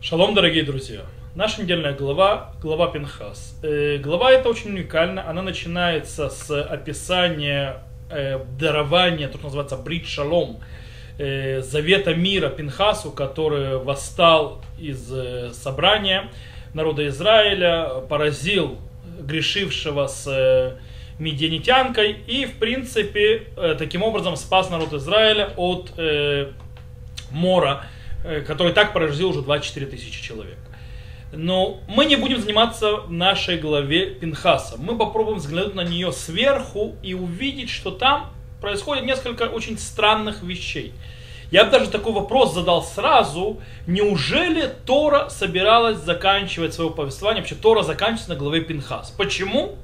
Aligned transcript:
Шалом, 0.00 0.34
дорогие 0.34 0.62
друзья! 0.62 1.00
Наша 1.34 1.62
недельная 1.62 1.94
глава, 1.94 2.52
глава 2.60 2.88
Пинхас. 2.88 3.58
Э, 3.62 3.96
глава 3.96 4.30
эта 4.30 4.48
очень 4.48 4.70
уникальна. 4.70 5.28
Она 5.28 5.42
начинается 5.42 6.28
с 6.28 6.62
описания 6.62 7.82
э, 8.10 8.38
дарования, 8.58 9.26
то, 9.26 9.38
что 9.38 9.46
называется 9.46 9.76
Брит 9.78 10.06
Шалом, 10.06 10.60
э, 11.18 11.62
завета 11.62 12.14
мира 12.14 12.50
Пинхасу, 12.50 13.10
который 13.10 13.78
восстал 13.78 14.62
из 14.78 15.10
э, 15.10 15.50
собрания 15.54 16.28
народа 16.74 17.08
Израиля, 17.08 18.02
поразил 18.08 18.78
грешившего 19.18 20.06
с 20.08 20.26
э, 20.28 20.76
медианитянкой 21.18 22.12
и, 22.26 22.44
в 22.44 22.58
принципе, 22.58 23.44
э, 23.56 23.74
таким 23.78 24.02
образом 24.02 24.36
спас 24.36 24.70
народ 24.70 24.92
Израиля 24.92 25.54
от 25.56 25.90
э, 25.96 26.52
мора, 27.30 27.86
который 28.46 28.72
так 28.72 28.92
поразил 28.92 29.30
уже 29.30 29.42
24 29.42 29.86
тысячи 29.86 30.22
человек. 30.22 30.58
Но 31.32 31.80
мы 31.88 32.06
не 32.06 32.16
будем 32.16 32.40
заниматься 32.40 33.02
нашей 33.08 33.58
главе 33.58 34.06
Пинхаса. 34.06 34.76
Мы 34.78 34.96
попробуем 34.96 35.38
взглянуть 35.38 35.74
на 35.74 35.84
нее 35.84 36.12
сверху 36.12 36.96
и 37.02 37.14
увидеть, 37.14 37.70
что 37.70 37.90
там 37.90 38.30
происходит 38.60 39.04
несколько 39.04 39.44
очень 39.44 39.78
странных 39.78 40.42
вещей. 40.42 40.92
Я 41.50 41.64
бы 41.64 41.70
даже 41.70 41.90
такой 41.90 42.12
вопрос 42.12 42.54
задал 42.54 42.82
сразу. 42.82 43.60
Неужели 43.86 44.72
Тора 44.84 45.28
собиралась 45.28 45.98
заканчивать 45.98 46.74
свое 46.74 46.90
повествование? 46.90 47.42
Вообще 47.42 47.54
Тора 47.54 47.82
заканчивается 47.82 48.30
на 48.30 48.36
главе 48.36 48.62
Пинхас. 48.62 49.10
Почему? 49.10 49.76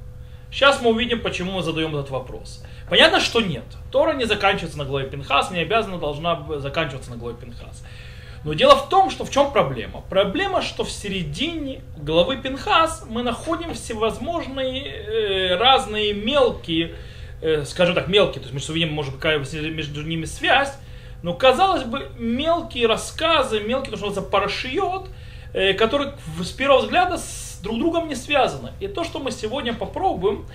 Сейчас 0.51 0.81
мы 0.81 0.91
увидим, 0.91 1.21
почему 1.21 1.53
мы 1.53 1.63
задаем 1.63 1.95
этот 1.95 2.09
вопрос. 2.11 2.63
Понятно, 2.89 3.19
что 3.19 3.41
нет. 3.41 3.63
Тора 3.91 4.13
не 4.13 4.25
заканчивается 4.25 4.77
на 4.77 4.85
главе 4.85 5.07
Пинхас, 5.09 5.51
не 5.51 5.59
обязана 5.59 5.97
должна 5.97 6.45
заканчиваться 6.59 7.09
на 7.09 7.17
главе 7.17 7.37
Пинхас. 7.37 7.83
Но 8.43 8.53
дело 8.53 8.75
в 8.75 8.89
том, 8.89 9.09
что 9.09 9.23
в 9.23 9.31
чем 9.31 9.51
проблема? 9.51 10.01
Проблема, 10.09 10.61
что 10.61 10.83
в 10.83 10.91
середине 10.91 11.81
главы 11.97 12.37
Пинхас 12.37 13.05
мы 13.07 13.23
находим 13.23 13.73
всевозможные 13.73 14.85
э, 14.85 15.55
разные 15.55 16.13
мелкие, 16.13 16.95
э, 17.41 17.63
скажем 17.63 17.95
так, 17.95 18.09
мелкие, 18.09 18.41
то 18.41 18.41
есть 18.41 18.53
мы 18.53 18.59
что 18.59 18.73
видим, 18.73 18.91
может 18.91 19.15
какая 19.15 19.39
между 19.39 20.03
ними 20.03 20.25
связь, 20.25 20.73
но 21.21 21.33
казалось 21.33 21.83
бы, 21.83 22.11
мелкие 22.19 22.85
рассказы, 22.87 23.61
мелкие, 23.61 23.91
то, 23.91 23.97
что 23.97 24.07
называется, 24.07 24.29
парашиот, 24.29 25.09
э, 25.53 25.73
которые 25.73 26.15
с 26.41 26.51
первого 26.51 26.81
взгляда 26.81 27.17
с 27.17 27.59
друг 27.63 27.79
другом 27.79 28.09
не 28.09 28.15
связаны. 28.15 28.71
И 28.81 28.87
то, 28.89 29.05
что 29.05 29.19
мы 29.19 29.31
сегодня 29.31 29.73
попробуем, 29.73 30.45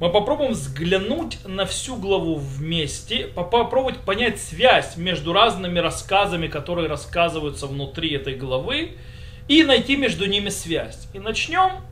мы 0.00 0.10
попробуем 0.10 0.52
взглянуть 0.52 1.38
на 1.44 1.66
всю 1.66 1.96
главу 1.96 2.36
вместе, 2.36 3.26
попробовать 3.26 3.98
понять 3.98 4.40
связь 4.40 4.96
между 4.96 5.32
разными 5.32 5.78
рассказами, 5.80 6.46
которые 6.46 6.88
рассказываются 6.88 7.66
внутри 7.66 8.14
этой 8.14 8.34
главы, 8.34 8.92
и 9.48 9.64
найти 9.64 9.96
между 9.96 10.26
ними 10.26 10.50
связь. 10.50 11.08
И 11.14 11.18
начнем, 11.18 11.82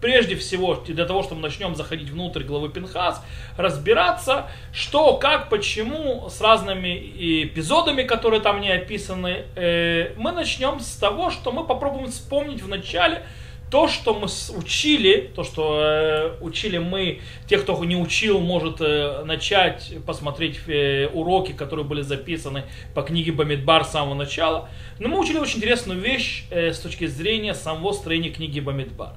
прежде 0.00 0.36
всего, 0.36 0.74
для 0.74 1.04
того, 1.04 1.24
чтобы 1.24 1.40
начнем 1.40 1.74
заходить 1.74 2.10
внутрь 2.10 2.44
главы 2.44 2.68
Пинхас, 2.68 3.20
разбираться, 3.56 4.46
что, 4.72 5.16
как, 5.16 5.48
почему, 5.48 6.28
с 6.28 6.40
разными 6.40 7.44
эпизодами, 7.44 8.04
которые 8.04 8.40
там 8.40 8.60
не 8.60 8.70
описаны. 8.70 9.46
Э, 9.56 10.12
мы 10.16 10.30
начнем 10.30 10.78
с 10.78 10.94
того, 10.96 11.30
что 11.30 11.50
мы 11.50 11.64
попробуем 11.64 12.08
вспомнить 12.08 12.62
в 12.62 12.68
начале, 12.68 13.24
то, 13.72 13.88
что 13.88 14.12
мы 14.12 14.26
учили, 14.54 15.32
то, 15.34 15.44
что 15.44 15.80
э, 15.80 16.36
учили 16.42 16.76
мы, 16.76 17.22
те, 17.48 17.56
кто 17.56 17.82
не 17.82 17.96
учил, 17.96 18.38
может 18.38 18.82
э, 18.82 19.24
начать 19.24 19.94
посмотреть 20.04 20.60
э, 20.66 21.08
уроки, 21.10 21.52
которые 21.52 21.86
были 21.86 22.02
записаны 22.02 22.64
по 22.94 23.00
книге 23.00 23.32
Бамидбар 23.32 23.86
с 23.86 23.92
самого 23.92 24.12
начала. 24.12 24.68
Но 24.98 25.08
мы 25.08 25.18
учили 25.18 25.38
очень 25.38 25.56
интересную 25.56 25.98
вещь 25.98 26.44
э, 26.50 26.74
с 26.74 26.80
точки 26.80 27.06
зрения 27.06 27.54
самого 27.54 27.92
строения 27.92 28.28
книги 28.28 28.60
Бамидбар. 28.60 29.14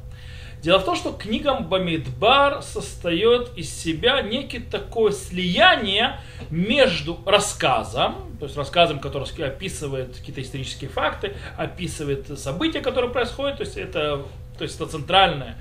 Дело 0.62 0.80
в 0.80 0.86
том, 0.86 0.96
что 0.96 1.12
книга 1.12 1.60
Бамидбар 1.60 2.62
состоит 2.62 3.50
из 3.58 3.70
себя 3.70 4.22
некий 4.22 4.60
такое 4.60 5.12
слияние 5.12 6.22
между 6.50 7.20
рассказом, 7.26 8.38
то 8.40 8.46
есть 8.46 8.56
рассказом, 8.56 9.00
который 9.00 9.28
описывает 9.46 10.16
какие-то 10.16 10.42
исторические 10.42 10.90
факты, 10.90 11.34
описывает 11.58 12.40
события, 12.40 12.80
которые 12.80 13.12
происходят, 13.12 13.58
то 13.58 13.64
есть 13.64 13.76
это 13.76 14.26
то 14.58 14.64
есть 14.64 14.76
это 14.76 14.88
центральная 14.88 15.58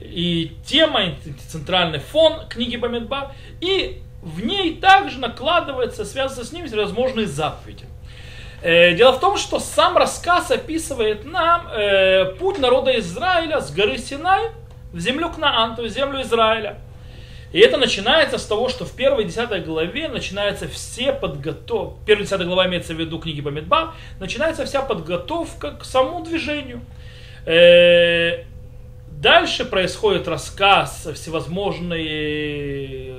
и 0.00 0.52
тема, 0.64 1.00
центральный 1.48 1.98
фон 1.98 2.48
книги 2.48 2.76
Бамидбар, 2.76 3.32
и 3.60 4.02
в 4.22 4.44
ней 4.44 4.76
также 4.76 5.18
накладывается, 5.18 6.04
связано 6.04 6.44
с 6.44 6.52
ними 6.52 6.68
возможные 6.68 7.26
заповеди. 7.26 7.84
Э, 8.62 8.92
дело 8.94 9.12
в 9.12 9.20
том, 9.20 9.36
что 9.36 9.60
сам 9.60 9.96
рассказ 9.96 10.50
описывает 10.50 11.24
нам 11.24 11.68
э, 11.68 12.34
путь 12.38 12.58
народа 12.58 12.98
Израиля 12.98 13.60
с 13.60 13.70
горы 13.70 13.98
Синай 13.98 14.50
в 14.92 14.98
землю 14.98 15.30
Кнаан, 15.30 15.76
то 15.76 15.82
есть 15.82 15.94
землю 15.94 16.20
Израиля. 16.22 16.78
И 17.52 17.60
это 17.60 17.78
начинается 17.78 18.36
с 18.36 18.44
того, 18.44 18.68
что 18.68 18.84
в 18.84 18.92
первой 18.92 19.24
десятой 19.24 19.60
главе 19.60 20.08
начинается 20.08 20.68
все 20.68 21.12
подготовка, 21.12 21.98
первая 22.04 22.24
десятая 22.24 22.46
глава 22.46 22.66
имеется 22.66 22.94
в 22.94 23.00
виду 23.00 23.18
книги 23.18 23.40
Бамидбар, 23.40 23.94
начинается 24.20 24.66
вся 24.66 24.82
подготовка 24.82 25.72
к 25.72 25.84
самому 25.84 26.22
движению. 26.22 26.82
Э, 27.48 28.44
дальше 29.08 29.64
происходит 29.64 30.28
рассказ 30.28 31.08
всевозможные 31.14 33.14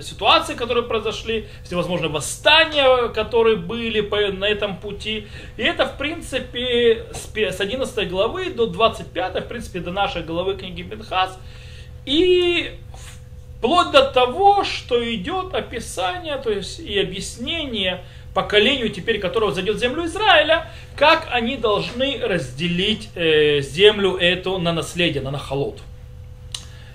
ситуации, 0.00 0.54
которые 0.54 0.84
произошли, 0.84 1.46
всевозможные 1.62 2.08
восстания, 2.08 3.08
которые 3.08 3.56
были 3.56 4.00
на 4.30 4.46
этом 4.46 4.78
пути. 4.78 5.28
И 5.58 5.62
это, 5.62 5.84
в 5.84 5.98
принципе, 5.98 7.04
с 7.12 7.60
11 7.60 8.08
главы 8.08 8.48
до 8.48 8.64
25, 8.64 9.44
в 9.44 9.46
принципе, 9.46 9.80
до 9.80 9.92
нашей 9.92 10.22
главы 10.22 10.56
книги 10.56 10.80
Бенхас. 10.80 11.38
И 12.06 12.78
вплоть 13.58 13.90
до 13.90 14.10
того, 14.10 14.64
что 14.64 15.04
идет 15.14 15.54
описание, 15.54 16.38
то 16.38 16.48
есть 16.48 16.80
и 16.80 16.98
объяснение 16.98 18.06
поколению 18.34 18.90
теперь, 18.90 19.20
которого 19.20 19.52
зайдет 19.52 19.78
землю 19.78 20.04
Израиля, 20.04 20.66
как 20.96 21.28
они 21.30 21.56
должны 21.56 22.18
разделить 22.18 23.08
э, 23.14 23.60
землю 23.60 24.16
эту 24.16 24.58
на 24.58 24.72
наследие, 24.72 25.22
на 25.22 25.30
нахолот. 25.30 25.78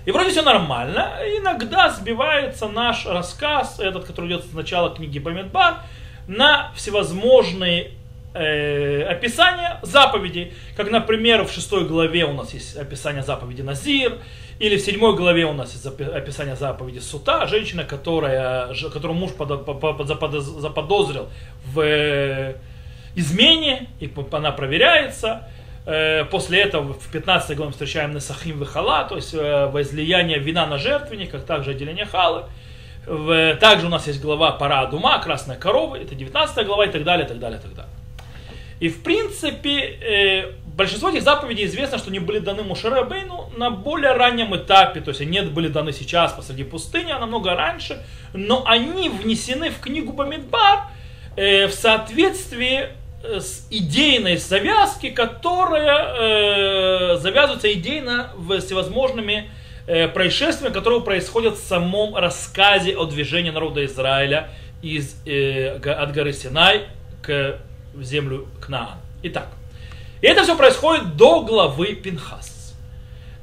И 0.04 0.12
вроде 0.12 0.30
все 0.30 0.42
нормально. 0.42 1.18
Иногда 1.38 1.90
сбивается 1.90 2.68
наш 2.68 3.06
рассказ, 3.06 3.80
этот, 3.80 4.04
который 4.04 4.28
идет 4.30 4.44
с 4.44 4.52
начала 4.52 4.94
книги 4.94 5.18
Бамидбар, 5.18 5.78
на 6.26 6.72
всевозможные 6.74 7.92
э, 8.34 9.02
описания 9.02 9.78
заповедей. 9.82 10.52
Как, 10.76 10.90
например, 10.90 11.44
в 11.44 11.52
шестой 11.52 11.86
главе 11.86 12.24
у 12.24 12.32
нас 12.32 12.54
есть 12.54 12.76
описание 12.76 13.22
заповеди 13.22 13.62
Назир, 13.62 14.18
или 14.60 14.76
в 14.76 14.82
седьмой 14.82 15.16
главе 15.16 15.46
у 15.46 15.54
нас 15.54 15.72
есть 15.72 15.86
описание 15.86 16.54
заповеди 16.54 16.98
Сута, 16.98 17.46
женщина, 17.46 17.84
которая, 17.84 18.74
которую 18.92 19.14
муж 19.14 19.30
заподозрил 19.30 21.30
в 21.64 21.80
э, 21.80 22.56
измене, 23.16 23.88
и 24.00 24.12
она 24.32 24.52
проверяется. 24.52 25.48
Э, 25.86 26.26
после 26.26 26.60
этого 26.60 26.92
в 26.92 27.10
15 27.10 27.56
главе 27.56 27.68
мы 27.68 27.72
встречаем 27.72 28.14
Несахим 28.14 28.60
Вихала, 28.60 29.04
то 29.04 29.16
есть 29.16 29.32
э, 29.32 29.66
возлияние 29.68 30.38
вина 30.38 30.66
на 30.66 30.76
жертвенник, 30.76 31.30
как 31.30 31.46
также 31.46 31.70
отделение 31.70 32.04
халы. 32.04 32.44
Также 33.06 33.86
у 33.86 33.88
нас 33.88 34.06
есть 34.06 34.20
глава 34.20 34.52
Пара 34.52 34.86
Дума, 34.86 35.18
Красная 35.22 35.56
корова, 35.56 35.96
это 35.96 36.14
19 36.14 36.66
глава 36.66 36.84
и 36.84 36.90
так 36.90 37.02
далее, 37.02 37.24
и 37.24 37.28
так 37.28 37.38
далее, 37.38 37.58
и 37.58 37.62
так 37.62 37.74
далее. 37.74 37.99
И 38.80 38.88
в 38.88 39.02
принципе, 39.02 40.56
большинство 40.80 41.10
этих 41.10 41.22
заповедей 41.22 41.66
известно, 41.66 41.98
что 41.98 42.08
они 42.08 42.20
были 42.20 42.38
даны 42.38 42.62
Мушере 42.62 43.04
Бейну 43.04 43.50
на 43.54 43.70
более 43.70 44.12
раннем 44.12 44.56
этапе, 44.56 45.00
то 45.00 45.10
есть 45.10 45.20
они 45.20 45.42
были 45.42 45.68
даны 45.68 45.92
сейчас 45.92 46.32
посреди 46.32 46.64
пустыни, 46.64 47.12
а 47.12 47.18
намного 47.18 47.54
раньше, 47.54 48.02
но 48.32 48.64
они 48.66 49.10
внесены 49.10 49.68
в 49.68 49.78
книгу 49.78 50.14
Бамидбар 50.14 50.86
э, 51.36 51.66
в 51.66 51.74
соответствии 51.74 52.88
э, 53.22 53.40
с 53.40 53.66
идейной 53.70 54.38
завязки, 54.38 55.10
которая 55.10 57.14
э, 57.14 57.16
завязывается 57.18 57.70
идейно 57.70 58.30
всевозможными 58.58 59.50
э, 59.86 60.08
происшествиями, 60.08 60.72
которые 60.72 61.02
происходят 61.02 61.58
в 61.58 61.62
самом 61.62 62.16
рассказе 62.16 62.96
о 62.96 63.04
движении 63.04 63.50
народа 63.50 63.84
Израиля 63.84 64.48
из, 64.80 65.14
э, 65.26 65.76
от 65.76 66.12
горы 66.12 66.32
Синай 66.32 66.86
к 67.20 67.60
в 67.94 68.02
землю 68.02 68.48
Кнаан. 68.60 68.98
Итак, 69.22 69.48
и 70.20 70.26
это 70.26 70.42
все 70.42 70.56
происходит 70.56 71.16
до 71.16 71.42
главы 71.42 71.94
Пинхас. 71.94 72.74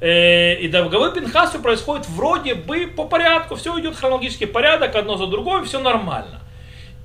Э, 0.00 0.54
и 0.54 0.68
до 0.68 0.88
главы 0.88 1.12
Пинхас 1.12 1.50
все 1.50 1.58
происходит 1.60 2.08
вроде 2.08 2.54
бы 2.54 2.86
по 2.86 3.04
порядку, 3.04 3.56
все 3.56 3.78
идет 3.80 3.96
хронологический 3.96 4.46
порядок, 4.46 4.94
одно 4.94 5.16
за 5.16 5.26
другое, 5.26 5.64
все 5.64 5.80
нормально. 5.80 6.40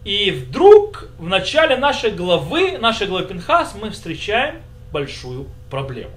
И 0.05 0.31
вдруг 0.31 1.07
в 1.17 1.27
начале 1.27 1.77
нашей 1.77 2.11
главы, 2.11 2.77
нашей 2.77 3.07
главы 3.07 3.25
Пинхас, 3.25 3.73
мы 3.79 3.89
встречаем 3.89 4.61
большую 4.91 5.47
проблему. 5.71 6.11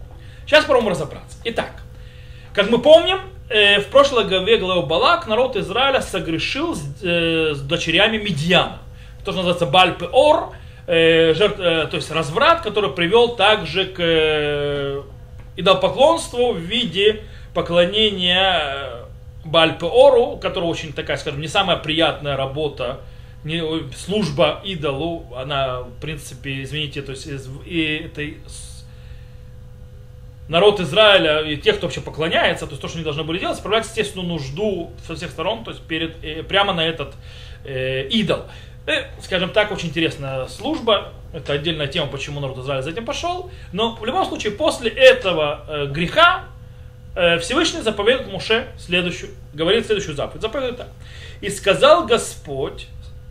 Сейчас 0.44 0.64
попробуем 0.64 0.92
разобраться. 0.92 1.38
Итак, 1.44 1.72
как 2.52 2.70
мы 2.70 2.78
помним, 2.78 3.20
э, 3.48 3.80
в 3.80 3.86
прошлой 3.86 4.24
главе 4.24 4.58
главы 4.58 4.86
Балак 4.86 5.26
народ 5.26 5.56
Израиля 5.56 6.02
согрешил 6.02 6.74
с, 6.74 6.82
э, 7.02 7.54
с 7.54 7.60
дочерями 7.60 8.18
Медьяна. 8.18 8.80
То, 9.24 9.32
что 9.32 9.42
называется 9.42 9.66
Бальпе 9.66 10.08
Ор, 10.12 10.52
э, 10.86 11.34
жертв, 11.34 11.58
э, 11.58 11.86
то 11.90 11.96
есть 11.96 12.10
разврат, 12.10 12.62
который 12.62 12.90
привел 12.90 13.36
также 13.36 13.86
к 13.86 13.98
э, 13.98 15.02
идолопоклонству 15.56 16.52
в 16.52 16.58
виде 16.58 17.22
поклонения 17.54 18.60
э, 18.62 19.04
Бальпеору, 19.44 20.36
которая 20.36 20.70
очень 20.70 20.92
такая, 20.92 21.16
скажем, 21.16 21.40
не 21.40 21.48
самая 21.48 21.76
приятная 21.76 22.36
работа, 22.36 23.00
не, 23.44 23.62
служба 23.94 24.60
идолу, 24.64 25.26
она, 25.36 25.82
в 25.82 26.00
принципе, 26.00 26.62
извините, 26.62 27.02
то 27.02 27.12
есть 27.12 27.26
из, 27.26 27.48
и 27.64 28.02
этой 28.06 28.38
народ 30.48 30.80
Израиля 30.80 31.40
и 31.40 31.56
тех, 31.56 31.76
кто 31.76 31.86
вообще 31.86 32.00
поклоняется, 32.00 32.66
то 32.66 32.72
есть 32.72 32.82
то, 32.82 32.88
что 32.88 32.98
они 32.98 33.04
должны 33.04 33.24
были 33.24 33.38
делать, 33.38 33.56
справлять 33.56 33.84
естественную 33.84 34.28
нужду 34.28 34.90
со 35.06 35.14
всех 35.14 35.30
сторон, 35.30 35.64
то 35.64 35.70
есть 35.70 35.82
перед, 35.82 36.48
прямо 36.48 36.72
на 36.72 36.86
этот 36.86 37.14
э, 37.64 38.08
идол. 38.08 38.44
Э, 38.86 39.06
скажем 39.20 39.50
так, 39.50 39.72
очень 39.72 39.88
интересная 39.88 40.46
служба. 40.46 41.12
Это 41.32 41.54
отдельная 41.54 41.88
тема, 41.88 42.06
почему 42.06 42.38
народ 42.38 42.58
Израиля 42.58 42.82
за 42.82 42.90
этим 42.90 43.04
пошел. 43.04 43.50
Но 43.72 43.96
в 43.96 44.04
любом 44.04 44.24
случае, 44.24 44.52
после 44.52 44.90
этого 44.90 45.64
э, 45.66 45.86
греха 45.86 46.44
э, 47.16 47.38
Всевышний 47.40 47.80
заповедует 47.80 48.30
Муше 48.30 48.68
следующую, 48.78 49.32
говорит 49.54 49.86
следующую 49.86 50.14
заповедь. 50.14 50.40
Заповедует 50.42 50.76
так. 50.76 50.88
И 51.40 51.50
сказал 51.50 52.06
Господь, 52.06 52.86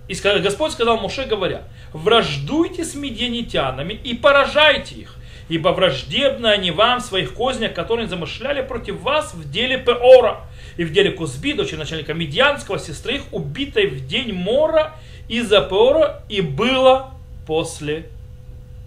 и 0.09 0.13
Господь 0.13 0.73
сказал 0.73 0.97
Муше, 0.97 1.23
говоря, 1.23 1.63
враждуйте 1.93 2.83
с 2.83 2.93
медианитянами 2.93 3.93
и 3.93 4.13
поражайте 4.13 4.95
их, 4.95 5.15
ибо 5.47 5.69
враждебны 5.69 6.47
они 6.47 6.71
вам 6.71 6.99
в 6.99 7.05
своих 7.05 7.33
кознях, 7.33 7.73
которые 7.73 8.09
замышляли 8.09 8.61
против 8.61 8.99
вас 8.99 9.33
в 9.33 9.49
деле 9.49 9.77
Пеора 9.77 10.41
и 10.75 10.83
в 10.83 10.91
деле 10.91 11.11
Кузби, 11.11 11.53
дочери 11.53 11.77
начальника 11.77 12.13
Медианского, 12.13 12.77
сестры 12.77 13.15
их, 13.15 13.21
убитой 13.31 13.87
в 13.87 14.05
день 14.05 14.33
Мора 14.33 14.95
из-за 15.27 15.61
Пеора, 15.61 16.21
и 16.29 16.41
было 16.41 17.11
после 17.45 18.09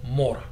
Мора. 0.02 0.42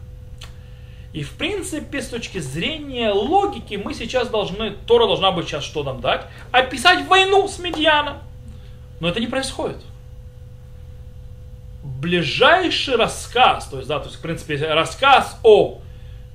И 1.13 1.23
в 1.23 1.33
принципе, 1.33 2.03
с 2.03 2.09
точки 2.09 2.41
зрения 2.41 3.11
логики, 3.11 3.81
мы 3.83 3.95
сейчас 3.95 4.29
должны, 4.29 4.73
Тора 4.87 5.07
должна 5.07 5.33
быть 5.33 5.47
сейчас 5.47 5.65
что 5.65 5.83
нам 5.83 6.03
дать? 6.03 6.27
Описать 6.53 7.07
войну 7.07 7.49
с 7.49 7.59
Медианом. 7.59 8.19
Но 9.01 9.09
это 9.09 9.19
не 9.19 9.27
происходит. 9.27 9.79
Ближайший 11.83 12.97
рассказ, 12.97 13.67
то 13.69 13.79
есть, 13.79 13.89
да, 13.89 13.99
то 13.99 14.09
есть, 14.09 14.19
в 14.19 14.21
принципе, 14.21 14.57
рассказ 14.57 15.39
о 15.43 15.79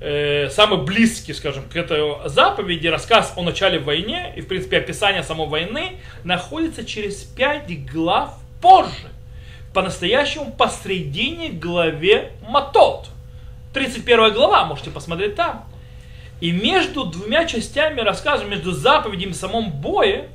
э, 0.00 0.48
самый 0.50 0.82
близкий, 0.82 1.32
скажем, 1.32 1.68
к 1.68 1.76
этой 1.76 2.28
заповеди, 2.28 2.88
рассказ 2.88 3.34
о 3.36 3.42
начале 3.42 3.78
войны 3.78 4.32
и, 4.34 4.40
в 4.40 4.48
принципе, 4.48 4.78
описание 4.78 5.22
самой 5.22 5.46
войны 5.46 5.98
находится 6.24 6.84
через 6.84 7.22
пять 7.22 7.86
глав 7.86 8.36
позже. 8.60 9.10
По-настоящему 9.74 10.52
посредине 10.52 11.48
главе 11.48 12.32
Матот. 12.48 13.08
31 13.72 14.34
глава, 14.34 14.64
можете 14.66 14.90
посмотреть 14.90 15.34
там. 15.34 15.64
И 16.40 16.50
между 16.50 17.04
двумя 17.04 17.46
частями 17.46 18.00
рассказа, 18.00 18.44
между 18.44 18.72
заповедями 18.72 19.30
и 19.30 19.34
самом 19.34 19.70
бое 19.70 20.28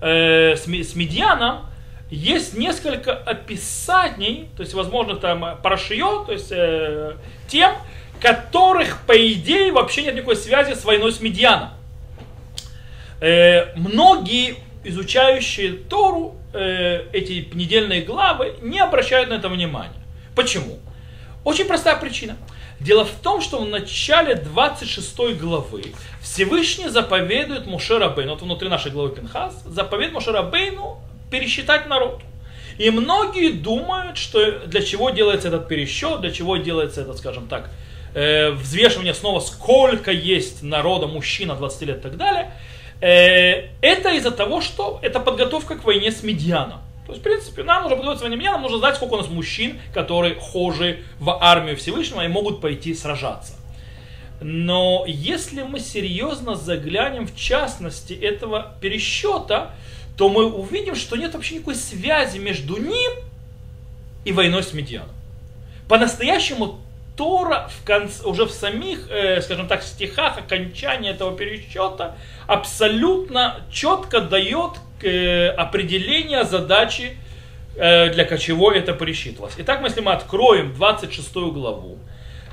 э, 0.00 0.56
с, 0.56 0.66
с 0.66 0.94
Медианом, 0.94 1.66
есть 2.10 2.56
несколько 2.56 3.12
описаний, 3.12 4.48
то 4.56 4.62
есть, 4.62 4.74
возможно, 4.74 5.16
там 5.16 5.58
парашио, 5.62 6.24
то 6.24 6.32
есть 6.32 6.52
э, 6.52 7.16
тем, 7.48 7.72
которых, 8.20 9.00
по 9.06 9.16
идее, 9.16 9.72
вообще 9.72 10.02
нет 10.02 10.14
никакой 10.14 10.36
связи 10.36 10.74
с 10.74 10.84
войной 10.84 11.12
с 11.12 11.20
Медианом. 11.20 11.70
Э, 13.20 13.74
многие 13.74 14.56
изучающие 14.84 15.72
Тору 15.72 16.36
э, 16.54 17.06
эти 17.12 17.48
недельные 17.52 18.02
главы 18.02 18.54
не 18.62 18.80
обращают 18.80 19.30
на 19.30 19.34
это 19.34 19.48
внимания. 19.48 20.02
Почему? 20.34 20.78
Очень 21.44 21.66
простая 21.66 21.96
причина. 21.96 22.36
Дело 22.80 23.04
в 23.04 23.12
том, 23.22 23.40
что 23.40 23.58
в 23.58 23.68
начале 23.68 24.34
26 24.34 25.38
главы 25.38 25.84
Всевышний 26.20 26.88
заповедует 26.88 27.66
Муше 27.66 27.98
Рабейну, 27.98 28.32
вот 28.32 28.42
внутри 28.42 28.68
нашей 28.68 28.90
главы 28.90 29.14
Пинхас, 29.14 29.62
заповедует 29.64 30.14
Муше 30.14 30.32
Рабейну 30.32 31.00
пересчитать 31.30 31.86
народ. 31.86 32.22
И 32.78 32.90
многие 32.90 33.52
думают, 33.52 34.16
что 34.16 34.66
для 34.66 34.82
чего 34.82 35.10
делается 35.10 35.48
этот 35.48 35.68
пересчет, 35.68 36.20
для 36.20 36.32
чего 36.32 36.56
делается 36.56 37.02
этот, 37.02 37.18
скажем 37.18 37.46
так, 37.46 37.70
э, 38.14 38.50
взвешивание 38.50 39.14
снова, 39.14 39.40
сколько 39.40 40.10
есть 40.10 40.62
народа, 40.62 41.06
мужчина 41.06 41.54
20 41.54 41.82
лет 41.82 41.98
и 41.98 42.00
так 42.00 42.16
далее, 42.16 42.52
это 43.06 44.10
из-за 44.16 44.30
того, 44.30 44.60
что 44.60 44.98
это 45.02 45.20
подготовка 45.20 45.76
к 45.76 45.84
войне 45.84 46.10
с 46.10 46.22
Медианом. 46.22 46.80
То 47.06 47.12
есть, 47.12 47.20
в 47.20 47.22
принципе, 47.22 47.62
нам 47.62 47.82
нужно 47.82 47.96
подготовиться 47.96 48.24
к 48.24 48.28
войне 48.28 48.36
Медианом, 48.36 48.62
нужно 48.62 48.78
знать, 48.78 48.96
сколько 48.96 49.14
у 49.14 49.16
нас 49.18 49.28
мужчин, 49.28 49.78
которые 49.92 50.36
хожи 50.36 51.00
в 51.18 51.36
армию 51.38 51.76
Всевышнего 51.76 52.24
и 52.24 52.28
могут 52.28 52.62
пойти 52.62 52.94
сражаться. 52.94 53.54
Но 54.40 55.04
если 55.06 55.62
мы 55.62 55.80
серьезно 55.80 56.54
заглянем 56.54 57.26
в 57.26 57.36
частности 57.36 58.14
этого 58.14 58.74
пересчета, 58.80 59.72
то 60.16 60.28
мы 60.28 60.50
увидим, 60.50 60.94
что 60.94 61.16
нет 61.16 61.34
вообще 61.34 61.56
никакой 61.56 61.74
связи 61.74 62.38
между 62.38 62.78
ним 62.78 63.12
и 64.24 64.32
войной 64.32 64.62
с 64.62 64.72
Медианом. 64.72 65.14
По-настоящему 65.88 66.78
Тора 67.16 67.68
в 67.68 67.84
конце, 67.84 68.24
уже 68.24 68.44
в 68.44 68.50
самих, 68.50 69.08
э, 69.10 69.40
скажем 69.40 69.68
так, 69.68 69.82
стихах 69.82 70.38
окончания 70.38 71.10
этого 71.10 71.36
пересчета 71.36 72.16
абсолютно 72.46 73.60
четко 73.70 74.20
дает 74.20 74.72
э, 75.02 75.48
определение 75.48 76.44
задачи, 76.44 77.16
э, 77.76 78.10
для 78.10 78.24
чего 78.38 78.72
это 78.72 78.92
пересчитывалось. 78.92 79.54
Итак, 79.58 79.80
если 79.84 80.00
мы 80.00 80.12
откроем 80.12 80.72
26 80.74 81.34
главу 81.52 81.98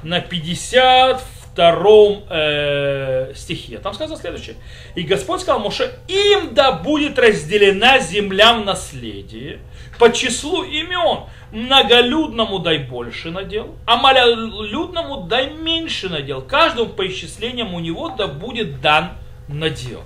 на 0.04 0.20
50 0.20 1.22
втором 1.52 2.24
э, 2.30 3.34
стихе. 3.36 3.78
Там 3.80 3.94
сказано 3.94 4.18
следующее. 4.18 4.56
И 4.96 5.04
Господь 5.04 5.42
сказал 5.42 5.60
Моше, 5.60 5.92
им 6.08 6.54
да 6.54 6.72
будет 6.72 7.20
разделена 7.20 8.00
земля 8.00 8.54
в 8.54 8.66
наследие 8.66 9.60
по 10.00 10.12
числу 10.12 10.64
имен. 10.64 11.26
Многолюдному 11.52 12.60
дай 12.60 12.78
больше 12.80 13.30
надел, 13.30 13.76
а 13.86 13.98
малолюдному 13.98 15.24
дай 15.28 15.50
меньше 15.50 16.10
надел. 16.10 16.42
Каждому 16.42 16.90
по 16.90 17.06
исчислениям 17.08 17.74
у 17.74 17.80
него 17.80 18.10
да 18.10 18.28
будет 18.28 18.80
дан 18.80 19.12
надел. 19.48 20.02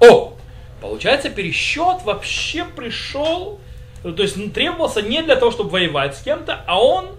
О, 0.00 0.32
получается 0.80 1.28
пересчет 1.28 2.02
вообще 2.04 2.64
пришел, 2.64 3.58
то 4.02 4.22
есть 4.22 4.54
требовался 4.54 5.02
не 5.02 5.22
для 5.22 5.36
того, 5.36 5.50
чтобы 5.50 5.70
воевать 5.70 6.16
с 6.16 6.22
кем-то, 6.22 6.64
а 6.66 6.80
он 6.80 7.18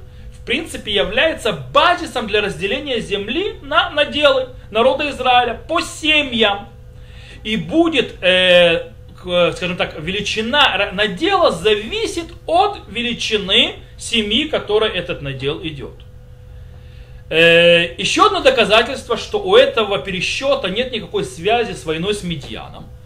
принципе 0.49 0.91
является 0.91 1.53
базисом 1.53 2.25
для 2.25 2.41
разделения 2.41 3.01
земли 3.01 3.59
на 3.61 3.91
наделы 3.91 4.49
народа 4.71 5.07
Израиля 5.11 5.61
по 5.67 5.79
семьям. 5.79 6.69
И 7.43 7.55
будет, 7.55 8.15
э, 8.23 8.89
скажем 9.21 9.77
так, 9.77 9.99
величина 9.99 10.91
надела 10.93 11.51
зависит 11.51 12.25
от 12.45 12.79
величины 12.87 13.75
семьи, 13.97 14.47
которой 14.47 14.91
этот 14.91 15.21
надел 15.21 15.61
идет. 15.63 15.95
Э, 17.29 17.93
еще 17.97 18.27
одно 18.27 18.41
доказательство, 18.41 19.17
что 19.17 19.39
у 19.41 19.55
этого 19.55 19.99
пересчета 19.99 20.69
нет 20.69 20.91
никакой 20.91 21.25
связи 21.25 21.73
с 21.73 21.85
войной 21.85 22.13
с 22.13 22.23
Медьяном– 22.23 22.85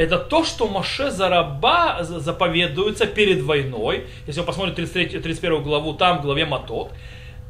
это 0.00 0.16
то, 0.16 0.44
что 0.44 0.66
Маше 0.66 1.10
Зараба 1.10 1.98
заповедуется 2.00 3.06
перед 3.06 3.42
войной. 3.42 4.06
Если 4.26 4.40
вы 4.40 4.46
посмотрите 4.46 4.76
33, 4.76 5.20
31 5.20 5.62
главу, 5.62 5.92
там 5.92 6.20
в 6.20 6.22
главе 6.22 6.46
Матот, 6.46 6.90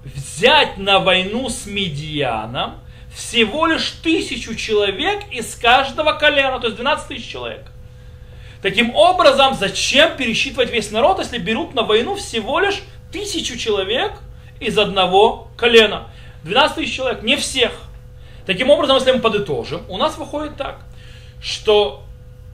взять 0.04 0.76
на 0.76 0.98
войну 0.98 1.48
с 1.48 1.66
Медианом 1.66 2.80
всего 3.14 3.66
лишь 3.66 3.90
тысячу 4.02 4.56
человек 4.56 5.20
из 5.30 5.54
каждого 5.54 6.14
колена, 6.14 6.58
то 6.58 6.66
есть 6.66 6.76
12 6.76 7.06
тысяч 7.06 7.28
человек. 7.30 7.70
Таким 8.62 8.95
образом, 8.95 9.55
зачем 9.55 10.17
пересчитывать 10.17 10.71
весь 10.71 10.90
народ, 10.90 11.19
если 11.19 11.38
берут 11.38 11.75
на 11.75 11.83
войну 11.83 12.14
всего 12.17 12.61
лишь 12.61 12.83
тысячу 13.11 13.57
человек 13.57 14.12
из 14.61 14.79
одного 14.79 15.49
колена? 15.57 16.09
12 16.45 16.76
тысяч 16.76 16.95
человек, 16.95 17.23
не 17.23 17.37
всех. 17.37 17.73
Таким 18.47 18.71
образом, 18.71 18.97
если 18.97 19.12
мы 19.12 19.21
подытожим, 19.21 19.83
у 19.88 19.97
нас 19.97 20.19
выходит 20.19 20.57
так, 20.57 20.81
что 21.43 22.02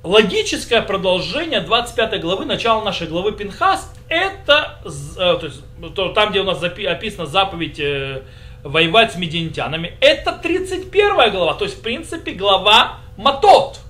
логическое 0.05 0.83
продолжение 0.83 1.61
25 1.61 2.21
главы, 2.21 2.45
начала 2.45 2.85
нашей 2.85 3.09
главы 3.09 3.33
Пинхас, 3.33 3.93
это 4.09 4.79
э, 4.85 5.19
то 5.19 5.47
есть, 5.47 5.63
то, 5.95 6.11
там, 6.11 6.31
где 6.31 6.41
у 6.41 6.45
нас 6.45 6.61
запи, 6.61 6.85
описана 6.85 7.27
заповедь 7.27 7.81
э, 7.81 8.23
воевать 8.63 9.13
с 9.13 9.17
медиантянами, 9.17 9.97
это 10.01 10.33
31 10.33 11.31
глава, 11.33 11.55
то 11.55 11.65
есть, 11.65 11.79
в 11.79 11.83
принципе, 11.83 12.33
глава 12.33 13.01
Матот, 13.17 13.81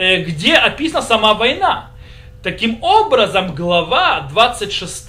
где 0.00 0.54
описана 0.54 1.02
сама 1.02 1.34
война. 1.34 1.90
Таким 2.42 2.82
образом, 2.82 3.54
глава 3.54 4.26
26, 4.30 5.08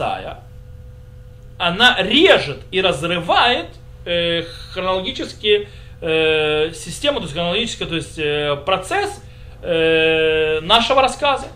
она 1.58 1.96
режет 2.02 2.60
и 2.72 2.82
разрывает 2.82 3.68
э, 4.06 4.44
хронологически 4.74 5.70
э, 6.02 6.74
систему, 6.74 7.20
то 7.20 7.24
есть 7.24 7.34
хронологический 7.34 7.86
то 7.86 7.96
есть, 7.96 8.20
э, 8.20 8.58
процесс, 8.66 9.22
э, 9.62 10.60
нашего 10.62 11.02
рассказа. 11.02 11.48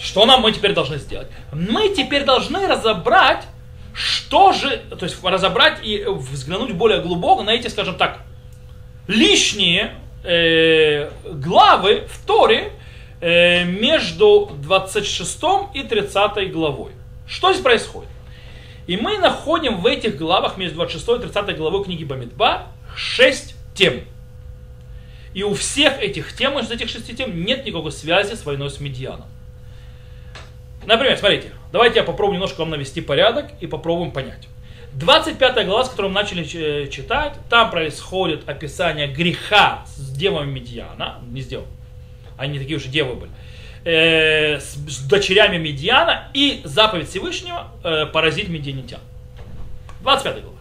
Что 0.00 0.24
нам 0.24 0.40
мы 0.40 0.52
теперь 0.52 0.72
должны 0.72 0.96
сделать? 0.96 1.28
Мы 1.52 1.90
теперь 1.90 2.24
должны 2.24 2.66
разобрать, 2.66 3.44
что 3.92 4.52
же, 4.52 4.82
то 4.88 5.04
есть 5.04 5.22
разобрать 5.22 5.80
и 5.82 6.02
взглянуть 6.06 6.72
более 6.72 7.00
глубоко 7.00 7.42
на 7.42 7.50
эти, 7.50 7.68
скажем 7.68 7.96
так, 7.96 8.20
лишние 9.06 9.94
э, 10.24 11.10
главы 11.24 12.06
в 12.08 12.26
Торе 12.26 12.72
э, 13.20 13.64
между 13.64 14.50
26 14.60 15.40
и 15.74 15.82
30 15.82 16.52
главой. 16.52 16.92
Что 17.26 17.52
здесь 17.52 17.62
происходит? 17.62 18.10
И 18.86 18.96
мы 18.96 19.18
находим 19.18 19.80
в 19.80 19.86
этих 19.86 20.16
главах 20.16 20.56
между 20.56 20.76
26 20.76 21.08
и 21.08 21.18
30 21.28 21.56
главой 21.56 21.84
книги 21.84 22.04
Бамидба 22.04 22.66
6 22.96 23.54
тем. 23.74 24.02
И 25.34 25.42
у 25.42 25.54
всех 25.54 26.00
этих 26.00 26.34
тем, 26.36 26.58
из 26.58 26.70
этих 26.70 26.88
шести 26.88 27.14
тем, 27.14 27.44
нет 27.44 27.66
никакой 27.66 27.92
связи 27.92 28.34
с 28.34 28.46
войной 28.46 28.70
с 28.70 28.78
Медианом. 28.78 29.26
Например, 30.86 31.16
смотрите, 31.16 31.50
давайте 31.72 31.98
я 31.98 32.04
попробую 32.04 32.34
немножко 32.34 32.60
вам 32.60 32.70
навести 32.70 33.00
порядок 33.00 33.46
и 33.60 33.66
попробуем 33.66 34.12
понять. 34.12 34.48
25 34.94 35.66
глава, 35.66 35.84
с 35.84 35.88
которой 35.88 36.06
мы 36.06 36.14
начали 36.14 36.46
э, 36.84 36.88
читать, 36.88 37.34
там 37.50 37.70
происходит 37.70 38.48
описание 38.48 39.08
греха 39.08 39.84
с 39.86 40.12
девами 40.12 40.52
Медиана, 40.52 41.18
не 41.28 41.42
с 41.42 41.46
девами, 41.46 41.68
они 42.38 42.60
такие 42.60 42.76
уже 42.76 42.88
девы 42.88 43.14
были, 43.14 43.32
э, 43.84 44.60
с, 44.60 44.74
с 44.74 45.00
дочерями 45.08 45.56
Медиана 45.56 46.28
и 46.32 46.60
заповедь 46.64 47.08
Всевышнего 47.08 47.72
э, 47.82 48.06
поразить 48.06 48.48
медианитян. 48.48 49.00
25 50.02 50.42
глава. 50.42 50.56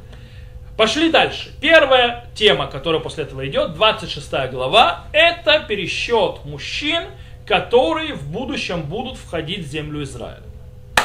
Пошли 0.78 1.12
дальше. 1.12 1.52
Первая 1.62 2.26
тема, 2.34 2.66
которая 2.66 3.02
после 3.02 3.26
этого 3.26 3.48
идет, 3.48 3.76
26 3.76 4.50
глава, 4.50 5.06
это 5.14 5.60
пересчет 5.60 6.44
мужчин, 6.46 7.04
которые 7.46 8.16
в 8.16 8.28
будущем 8.32 8.82
будут 8.82 9.18
входить 9.18 9.60
в 9.60 9.70
землю 9.70 10.02
Израиля. 10.02 10.42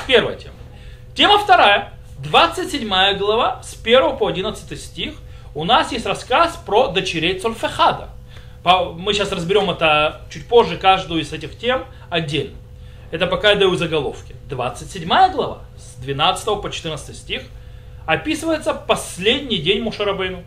Первая 0.07 0.37
тема. 0.37 0.55
Тема 1.15 1.37
вторая, 1.39 1.93
27 2.19 3.17
глава, 3.17 3.63
с 3.63 3.77
1 3.81 4.17
по 4.17 4.27
11 4.27 4.81
стих, 4.81 5.15
у 5.55 5.65
нас 5.65 5.93
есть 5.93 6.05
рассказ 6.05 6.59
про 6.67 6.89
дочерей 6.89 7.39
Цольфехада. 7.39 8.09
Мы 8.65 9.15
сейчас 9.15 9.31
разберем 9.31 9.71
это 9.71 10.23
чуть 10.29 10.47
позже, 10.47 10.77
каждую 10.77 11.23
из 11.23 11.33
этих 11.33 11.57
тем 11.57 11.85
отдельно. 12.11 12.57
Это 13.13 13.27
пока 13.27 13.51
я 13.51 13.57
даю 13.57 13.75
заголовки. 13.77 14.35
27 14.49 15.09
глава, 15.33 15.61
с 15.79 15.95
12 16.03 16.61
по 16.61 16.69
14 16.69 17.17
стих, 17.17 17.43
описывается 18.05 18.75
последний 18.75 19.59
день 19.59 19.81
Мушарабейну. 19.81 20.43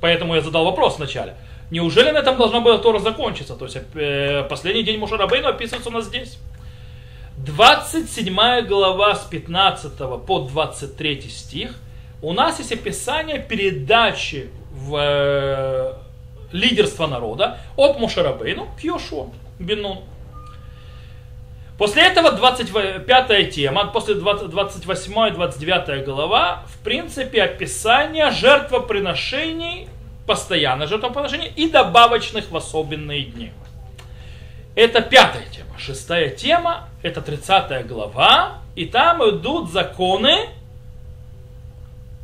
Поэтому 0.00 0.36
я 0.36 0.40
задал 0.40 0.64
вопрос 0.64 0.98
вначале. 0.98 1.34
Неужели 1.70 2.10
на 2.10 2.18
этом 2.18 2.36
должна 2.36 2.60
была 2.60 2.78
Тора 2.78 3.00
закончиться? 3.00 3.56
То 3.56 3.64
есть 3.64 3.78
э, 3.94 4.44
последний 4.48 4.84
день 4.84 4.98
Мушарабейну 4.98 5.48
описывается 5.48 5.88
у 5.88 5.92
нас 5.92 6.04
здесь. 6.04 6.38
27 7.44 8.66
глава 8.68 9.16
с 9.16 9.24
15 9.24 9.98
по 10.26 10.38
23 10.40 11.22
стих 11.22 11.74
у 12.20 12.32
нас 12.32 12.60
есть 12.60 12.70
описание 12.70 13.40
передачи 13.40 14.48
в 14.70 14.96
э, 14.96 15.94
лидерство 16.52 17.08
народа 17.08 17.58
от 17.76 17.98
Мушарабейну 17.98 18.68
к 18.78 18.84
Йошуа 18.84 19.26
Бенуну. 19.58 20.04
После 21.78 22.02
этого 22.02 22.30
25 22.30 23.50
тема, 23.52 23.86
после 23.86 24.14
28-29 24.14 26.04
глава, 26.04 26.62
в 26.68 26.78
принципе, 26.84 27.42
описание 27.42 28.30
жертвоприношений, 28.30 29.88
постоянно 30.28 30.86
жертвоприношений 30.86 31.52
и 31.56 31.68
добавочных 31.68 32.52
в 32.52 32.56
особенные 32.56 33.24
дни. 33.24 33.50
Это 34.76 35.02
пятая 35.02 35.44
тема. 35.50 35.76
Шестая 35.76 36.30
тема, 36.30 36.88
это 37.02 37.20
30 37.20 37.86
глава, 37.86 38.58
и 38.74 38.86
там 38.86 39.28
идут 39.28 39.70
законы 39.70 40.48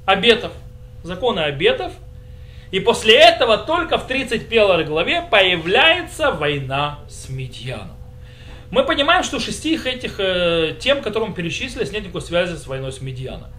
обетов. 0.06 0.52
Законы 1.02 1.40
обетов. 1.40 1.92
И 2.70 2.80
после 2.80 3.14
этого 3.14 3.56
только 3.58 3.98
в 3.98 4.06
31 4.06 4.86
главе 4.86 5.22
появляется 5.22 6.30
война 6.30 6.98
с 7.08 7.28
Медьяном. 7.28 7.96
Мы 8.70 8.84
понимаем, 8.84 9.22
что 9.22 9.40
шести 9.40 9.76
этих 9.76 10.20
э, 10.20 10.76
тем, 10.78 11.00
которым 11.00 11.32
перечислились, 11.32 11.90
нет 11.90 12.02
никакой 12.02 12.20
связи 12.20 12.54
с 12.54 12.66
войной 12.66 12.92
с 12.92 13.00
Медианом. 13.00 13.50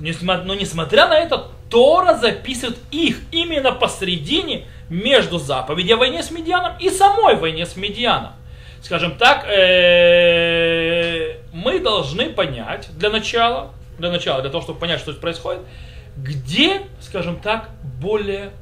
Но 0.00 0.54
несмотря 0.54 1.06
на 1.06 1.18
это, 1.18 1.48
Тора 1.68 2.16
записывает 2.16 2.78
их 2.90 3.18
именно 3.30 3.70
посредине 3.70 4.66
между 4.88 5.38
заповедью 5.38 5.96
о 5.96 5.98
войне 5.98 6.22
с 6.22 6.32
Медианом 6.32 6.72
и 6.80 6.90
самой 6.90 7.36
войне 7.36 7.64
с 7.64 7.76
Медианом. 7.76 8.32
Скажем 8.82 9.16
так, 9.16 9.44
э, 9.46 11.36
мы 11.52 11.80
должны 11.80 12.30
понять 12.30 12.88
для 12.96 13.10
начала, 13.10 13.72
для 13.98 14.10
начала, 14.10 14.40
для 14.40 14.50
того, 14.50 14.62
чтобы 14.62 14.78
понять, 14.78 15.00
что 15.00 15.12
здесь 15.12 15.20
происходит, 15.20 15.60
где, 16.16 16.82
скажем 17.00 17.40
так, 17.40 17.70
более 18.00 18.52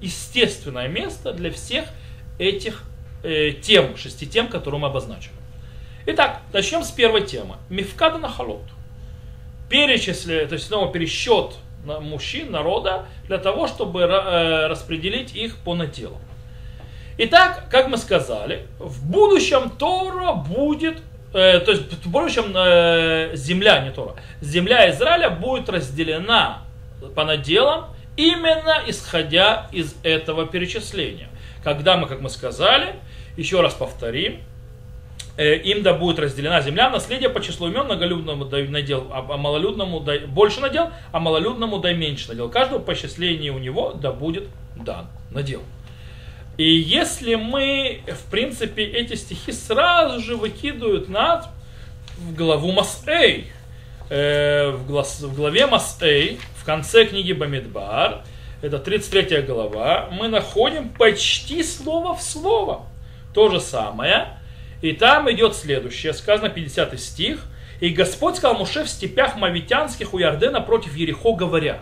естественное 0.00 0.88
место 0.88 1.32
для 1.32 1.50
всех 1.50 1.86
этих 2.38 2.84
э, 3.22 3.52
тем, 3.52 3.96
шести 3.96 4.26
тем, 4.26 4.48
которые 4.48 4.80
мы 4.80 4.88
обозначили. 4.88 5.34
Итак, 6.06 6.40
начнем 6.52 6.84
с 6.84 6.90
первой 6.90 7.26
темы. 7.26 7.56
Мифкада 7.68 8.18
на 8.18 8.28
халот. 8.28 8.62
Перечисление, 9.68 10.46
то 10.46 10.54
есть 10.54 10.68
снова 10.68 10.92
пересчет 10.92 11.56
мужчин, 11.84 12.50
народа, 12.50 13.06
для 13.26 13.38
того, 13.38 13.66
чтобы 13.66 14.02
э, 14.02 14.66
распределить 14.68 15.34
их 15.34 15.56
по 15.58 15.74
наделам. 15.74 16.20
Итак, 17.18 17.64
как 17.70 17.88
мы 17.88 17.96
сказали, 17.96 18.66
в 18.78 19.10
будущем 19.10 19.70
Тора 19.70 20.34
будет, 20.34 20.98
э, 21.32 21.60
то 21.60 21.70
есть 21.70 22.04
в 22.04 22.10
будущем 22.10 22.52
э, 22.54 23.34
земля, 23.34 23.80
не 23.80 23.90
Тора, 23.90 24.16
земля 24.42 24.90
Израиля 24.90 25.30
будет 25.30 25.70
разделена 25.70 26.62
по 27.14 27.24
наделам 27.24 27.86
именно 28.18 28.82
исходя 28.86 29.68
из 29.72 29.94
этого 30.02 30.46
перечисления. 30.46 31.28
Когда 31.64 31.96
мы, 31.96 32.06
как 32.06 32.20
мы 32.20 32.28
сказали, 32.28 32.96
еще 33.38 33.62
раз 33.62 33.72
повторим, 33.72 34.40
э, 35.38 35.56
им 35.56 35.82
да 35.82 35.94
будет 35.94 36.18
разделена 36.18 36.60
земля, 36.60 36.90
наследие 36.90 37.30
по 37.30 37.40
числу 37.40 37.68
имен 37.68 37.86
многолюдному 37.86 38.44
дай 38.44 38.68
надел, 38.68 39.06
а, 39.10 39.26
а 39.26 39.36
малолюдному 39.38 40.00
дай 40.00 40.18
больше 40.26 40.60
надел, 40.60 40.90
а 41.12 41.18
малолюдному 41.18 41.78
дай 41.78 41.94
меньше 41.94 42.28
надел. 42.28 42.50
Каждого 42.50 42.78
по 42.78 42.94
счислению 42.94 43.54
у 43.54 43.58
него 43.58 43.92
да 43.92 44.12
будет 44.12 44.44
дан 44.76 45.06
надел. 45.30 45.62
И 46.56 46.64
если 46.64 47.34
мы, 47.34 48.00
в 48.06 48.30
принципе, 48.30 48.84
эти 48.84 49.14
стихи 49.14 49.52
сразу 49.52 50.20
же 50.20 50.36
выкидывают 50.36 51.08
над 51.08 51.44
в 52.16 52.34
главу 52.34 52.72
Масэй, 52.72 53.48
э, 54.08 54.70
в, 54.70 54.86
глаз, 54.86 55.20
в 55.20 55.34
главе 55.34 55.66
Масэй, 55.66 56.40
в 56.56 56.64
конце 56.64 57.04
книги 57.04 57.32
Бамидбар, 57.32 58.24
это 58.62 58.78
33 58.78 59.42
глава, 59.42 60.08
мы 60.10 60.28
находим 60.28 60.88
почти 60.88 61.62
слово 61.62 62.14
в 62.14 62.22
слово 62.22 62.86
то 63.34 63.50
же 63.50 63.60
самое. 63.60 64.38
И 64.80 64.92
там 64.92 65.30
идет 65.30 65.54
следующее, 65.54 66.14
сказано 66.14 66.48
50 66.48 66.98
стих. 66.98 67.44
И 67.80 67.90
Господь 67.90 68.36
сказал 68.36 68.56
Муше 68.56 68.84
в 68.84 68.88
степях 68.88 69.36
Мавитянских 69.36 70.14
у 70.14 70.18
Ярдена 70.18 70.62
против 70.62 70.96
Ерехо, 70.96 71.32
говоря, 71.32 71.80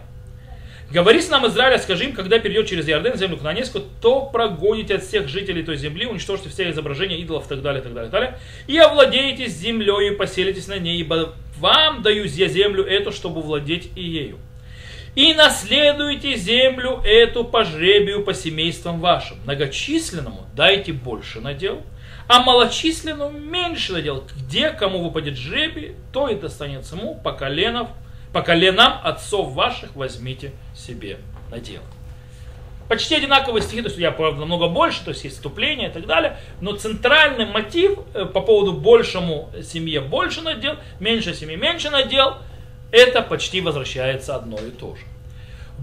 Говори 0.95 1.21
с 1.21 1.29
нам, 1.29 1.45
Израиля, 1.49 1.79
скажи 1.79 2.05
им, 2.05 2.13
когда 2.13 2.39
перейдет 2.39 2.69
через 2.69 2.87
Ярден, 2.87 3.17
землю 3.17 3.37
Кнанейскую, 3.37 3.85
то 4.01 4.27
прогоните 4.27 4.95
от 4.95 5.03
всех 5.03 5.27
жителей 5.27 5.65
той 5.65 5.77
земли, 5.77 6.07
уничтожьте 6.07 6.49
все 6.49 6.71
изображения 6.71 7.19
идолов 7.19 7.47
и 7.47 7.49
так 7.49 7.63
далее, 7.63 7.81
и 7.81 7.85
так 7.85 7.95
далее, 7.95 8.09
и 8.09 8.13
так 8.13 8.21
далее. 8.21 8.39
И 8.69 8.79
овладеете 8.79 9.49
землей 9.49 10.13
и 10.13 10.15
поселитесь 10.15 10.69
на 10.69 10.79
ней, 10.79 11.01
ибо 11.01 11.35
вам 11.59 12.03
даю 12.03 12.27
я 12.27 12.47
землю 12.47 12.85
эту, 12.85 13.11
чтобы 13.11 13.43
владеть 13.43 13.91
и 13.97 14.05
ею 14.05 14.39
и 15.17 15.33
наследуйте 15.35 16.37
землю 16.37 17.01
эту 17.05 17.45
по 17.45 17.65
жребию 17.65 18.25
по 18.25 18.35
семействам 18.35 19.01
вашим. 19.01 19.37
Многочисленному 19.45 20.47
дайте 20.57 20.93
больше 20.93 21.41
надел, 21.41 21.83
а 22.29 22.43
малочисленному 22.43 23.39
меньше 23.39 23.93
надел. 23.93 24.25
Где 24.37 24.71
кому 24.71 25.03
выпадет 25.03 25.37
жребий, 25.37 25.95
то 26.13 26.29
и 26.29 26.35
достанется 26.35 26.97
ему 26.97 27.15
по, 27.15 27.33
коленов, 27.33 27.89
по 28.35 28.43
коленам 28.43 29.01
отцов 29.03 29.53
ваших 29.53 29.97
возьмите 29.97 30.53
себе 30.77 31.17
надел. 31.51 31.81
Почти 32.89 33.15
одинаковые 33.15 33.63
стихи, 33.63 33.81
то 33.81 33.89
есть 33.89 33.99
я, 33.99 34.11
правда, 34.11 34.41
намного 34.41 34.69
больше, 34.69 35.03
то 35.03 35.11
есть 35.11 35.25
есть 35.25 35.37
вступление 35.37 35.89
и 35.89 35.93
так 35.93 36.07
далее, 36.07 36.37
но 36.61 36.77
центральный 36.77 37.47
мотив 37.47 37.99
э, 38.13 38.27
по 38.27 38.43
поводу 38.43 38.75
большему 38.75 39.51
семье 39.63 40.03
больше 40.03 40.43
надел, 40.43 40.77
меньше 41.01 41.33
семье 41.33 41.57
меньше 41.57 41.89
надел– 41.89 42.37
это 42.95 43.23
почти 43.23 43.61
возвращается 43.61 44.37
одно 44.37 44.57
и 44.57 44.71
то 44.71 44.95
же. 44.95 45.03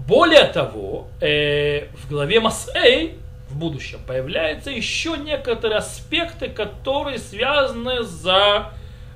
Более 0.06 0.44
того, 0.44 1.08
э, 1.20 1.88
в 1.94 2.08
главе 2.08 2.40
Масэй 2.40 3.16
в 3.50 3.58
будущем 3.58 4.00
появляются 4.06 4.70
еще 4.70 5.18
некоторые 5.18 5.78
аспекты, 5.78 6.48
которые 6.48 7.18
связаны 7.18 8.02
за 8.02 8.72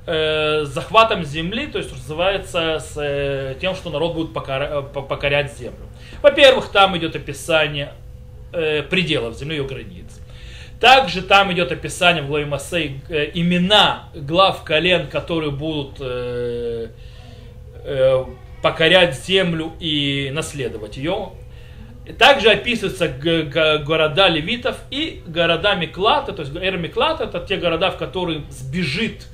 э, 0.06 0.64
захватом 0.64 1.24
земли, 1.24 1.66
то 1.66 1.78
есть 1.78 1.92
называется 1.92 2.78
с 2.80 2.96
э, 2.96 3.56
тем, 3.60 3.74
что 3.74 3.90
народ 3.90 4.14
будет 4.14 4.32
покоря, 4.32 4.82
покорять 4.82 5.56
землю. 5.56 5.86
Во-первых, 6.22 6.68
там 6.70 6.96
идет 6.96 7.16
описание 7.16 7.92
э, 8.52 8.82
пределов 8.82 9.36
земли, 9.36 9.56
ее 9.56 9.64
границ. 9.64 10.20
Также 10.80 11.22
там 11.22 11.52
идет 11.52 11.72
описание 11.72 12.22
в 12.22 12.26
главе 12.26 12.44
Масей 12.44 13.00
э, 13.08 13.30
имена 13.34 14.10
глав 14.14 14.62
колен, 14.62 15.08
которые 15.08 15.50
будут 15.50 15.96
э, 16.00 16.88
э, 17.84 18.24
покорять 18.62 19.18
землю 19.18 19.72
и 19.80 20.30
наследовать 20.34 20.96
ее. 20.96 21.30
Также 22.18 22.50
описываются 22.50 23.08
города 23.08 24.28
левитов 24.28 24.76
и 24.90 25.22
города 25.26 25.74
Миклата, 25.74 26.32
то 26.32 26.42
есть 26.42 26.54
Эр 26.54 26.76
Миклат 26.76 27.20
это 27.20 27.40
те 27.40 27.56
города, 27.56 27.90
в 27.90 27.96
которые 27.96 28.42
сбежит, 28.48 29.26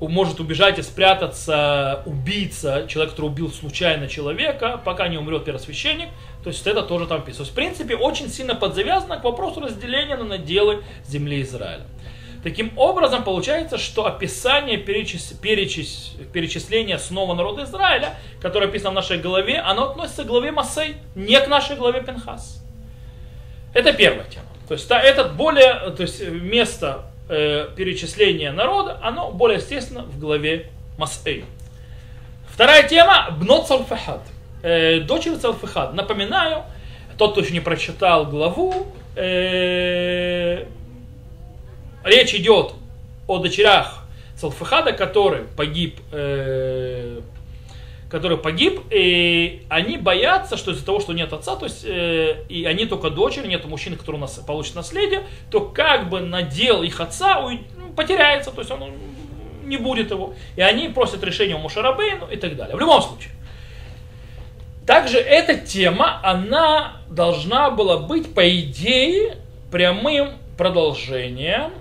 может 0.00 0.40
убежать 0.40 0.78
и 0.78 0.82
спрятаться 0.82 2.02
убийца, 2.04 2.86
человек, 2.88 3.12
который 3.12 3.26
убил 3.26 3.50
случайно 3.50 4.08
человека, 4.08 4.80
пока 4.84 5.08
не 5.08 5.16
умрет 5.16 5.44
первосвященник. 5.44 6.08
То 6.44 6.50
есть 6.50 6.66
это 6.66 6.82
тоже 6.82 7.06
там 7.06 7.18
описывается. 7.18 7.52
В 7.52 7.56
принципе, 7.56 7.96
очень 7.96 8.28
сильно 8.28 8.54
подзавязано 8.54 9.16
к 9.18 9.24
вопросу 9.24 9.60
разделения 9.60 10.16
на 10.16 10.24
наделы 10.24 10.84
земли 11.06 11.42
Израиля. 11.42 11.84
Таким 12.42 12.72
образом, 12.76 13.24
получается, 13.24 13.78
что 13.78 14.06
описание 14.06 14.76
перечис... 14.76 15.32
Перечис... 15.42 16.14
перечисления 16.32 16.98
снова 16.98 17.34
народа 17.34 17.64
Израиля, 17.64 18.16
которое 18.40 18.66
описано 18.66 18.90
в 18.90 18.94
нашей 18.94 19.18
главе, 19.18 19.58
оно 19.58 19.90
относится 19.90 20.22
к 20.22 20.26
главе 20.26 20.52
Масей, 20.52 20.96
не 21.16 21.40
к 21.40 21.48
нашей 21.48 21.74
главе 21.74 22.02
Пенхас. 22.02 22.62
Это 23.74 23.92
первая 23.92 24.26
тема. 24.28 24.46
То 24.68 24.74
есть 24.74 24.88
это 24.88 25.24
более, 25.24 25.90
то 25.90 26.02
есть 26.02 26.22
место 26.28 27.06
э, 27.28 27.68
перечисления 27.76 28.52
народа, 28.52 28.98
оно 29.02 29.30
более 29.30 29.58
естественно 29.58 30.02
в 30.02 30.18
главе 30.18 30.70
Масей. 30.98 31.44
Вторая 32.48 32.88
тема 32.88 33.36
Бнот 33.38 33.66
Салфахад. 33.66 34.22
Э, 34.62 35.00
дочери 35.00 35.36
Салфахад. 35.36 35.94
Напоминаю, 35.94 36.62
тот, 37.18 37.32
кто 37.32 37.40
еще 37.40 37.52
не 37.52 37.60
прочитал 37.60 38.26
главу, 38.26 38.86
э, 39.14 40.64
речь 42.04 42.34
идет 42.34 42.72
о 43.26 43.38
дочерях 43.38 44.04
Салфахада, 44.36 44.92
который 44.92 45.44
погиб, 45.56 45.98
э, 46.12 47.20
который 48.08 48.36
погиб, 48.36 48.80
и 48.90 49.64
они 49.68 49.96
боятся, 49.96 50.56
что 50.56 50.70
из-за 50.70 50.84
того, 50.84 51.00
что 51.00 51.12
нет 51.12 51.32
отца, 51.32 51.56
то 51.56 51.64
есть 51.64 51.84
э, 51.84 52.44
и 52.48 52.64
они 52.64 52.86
только 52.86 53.10
дочери, 53.10 53.48
нет 53.48 53.64
мужчины, 53.64 53.96
который 53.96 54.16
у 54.16 54.20
нас 54.20 54.34
получит 54.46 54.76
наследие, 54.76 55.24
то 55.50 55.60
как 55.60 56.08
бы 56.08 56.20
надел 56.20 56.82
их 56.82 57.00
отца 57.00 57.40
уй, 57.40 57.62
ну, 57.76 57.92
потеряется, 57.92 58.52
то 58.52 58.60
есть 58.60 58.70
он 58.70 58.92
не 59.64 59.76
будет 59.76 60.10
его. 60.10 60.34
И 60.54 60.62
они 60.62 60.88
просят 60.88 61.24
решения 61.24 61.56
у 61.56 61.58
Мушарабейну 61.58 62.28
и 62.30 62.36
так 62.36 62.56
далее. 62.56 62.76
В 62.76 62.80
любом 62.80 63.02
случае. 63.02 63.32
Также 64.86 65.18
эта 65.18 65.58
тема, 65.58 66.20
она 66.22 66.98
должна 67.10 67.70
была 67.70 67.98
быть, 67.98 68.32
по 68.32 68.48
идее, 68.48 69.36
прямым 69.72 70.34
продолжением 70.56 71.72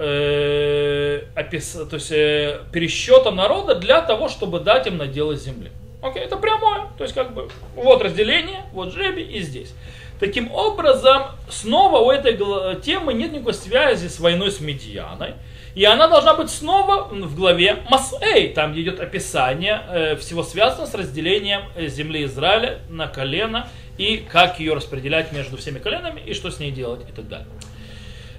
э, 0.00 1.22
опис, 1.36 1.72
то 1.72 1.94
есть, 1.94 2.10
э, 2.10 2.60
пересчетом 2.72 3.36
народа 3.36 3.74
для 3.74 4.00
того, 4.00 4.28
чтобы 4.28 4.60
дать 4.60 4.86
им 4.86 4.96
наделы 4.96 5.36
земли. 5.36 5.70
Окей, 6.02 6.22
это 6.22 6.36
прямое. 6.36 6.88
То 6.96 7.04
есть, 7.04 7.14
как 7.14 7.34
бы, 7.34 7.48
вот 7.76 8.02
разделение, 8.02 8.62
вот 8.72 8.92
жребий 8.92 9.24
и 9.24 9.40
здесь. 9.40 9.74
Таким 10.18 10.52
образом, 10.52 11.24
снова 11.48 11.98
у 11.98 12.10
этой 12.10 12.36
темы 12.80 13.12
нет 13.14 13.32
никакой 13.32 13.54
связи 13.54 14.08
с 14.08 14.18
войной 14.20 14.50
с 14.50 14.60
Медианой. 14.60 15.34
И 15.74 15.84
она 15.84 16.08
должна 16.08 16.34
быть 16.34 16.50
снова 16.50 17.04
в 17.04 17.36
главе 17.36 17.76
Масэй, 17.88 18.48
там 18.48 18.78
идет 18.78 18.98
описание 18.98 19.80
э, 19.88 20.16
всего 20.16 20.42
связанного 20.42 20.86
с 20.86 20.94
разделением 20.94 21.62
э, 21.76 21.86
земли 21.86 22.24
Израиля 22.24 22.80
на 22.88 23.06
колено 23.06 23.68
и 23.96 24.16
как 24.16 24.58
ее 24.58 24.74
распределять 24.74 25.32
между 25.32 25.56
всеми 25.56 25.78
коленами 25.78 26.20
и 26.26 26.34
что 26.34 26.50
с 26.50 26.58
ней 26.58 26.72
делать 26.72 27.02
и 27.08 27.12
так 27.12 27.28
далее. 27.28 27.46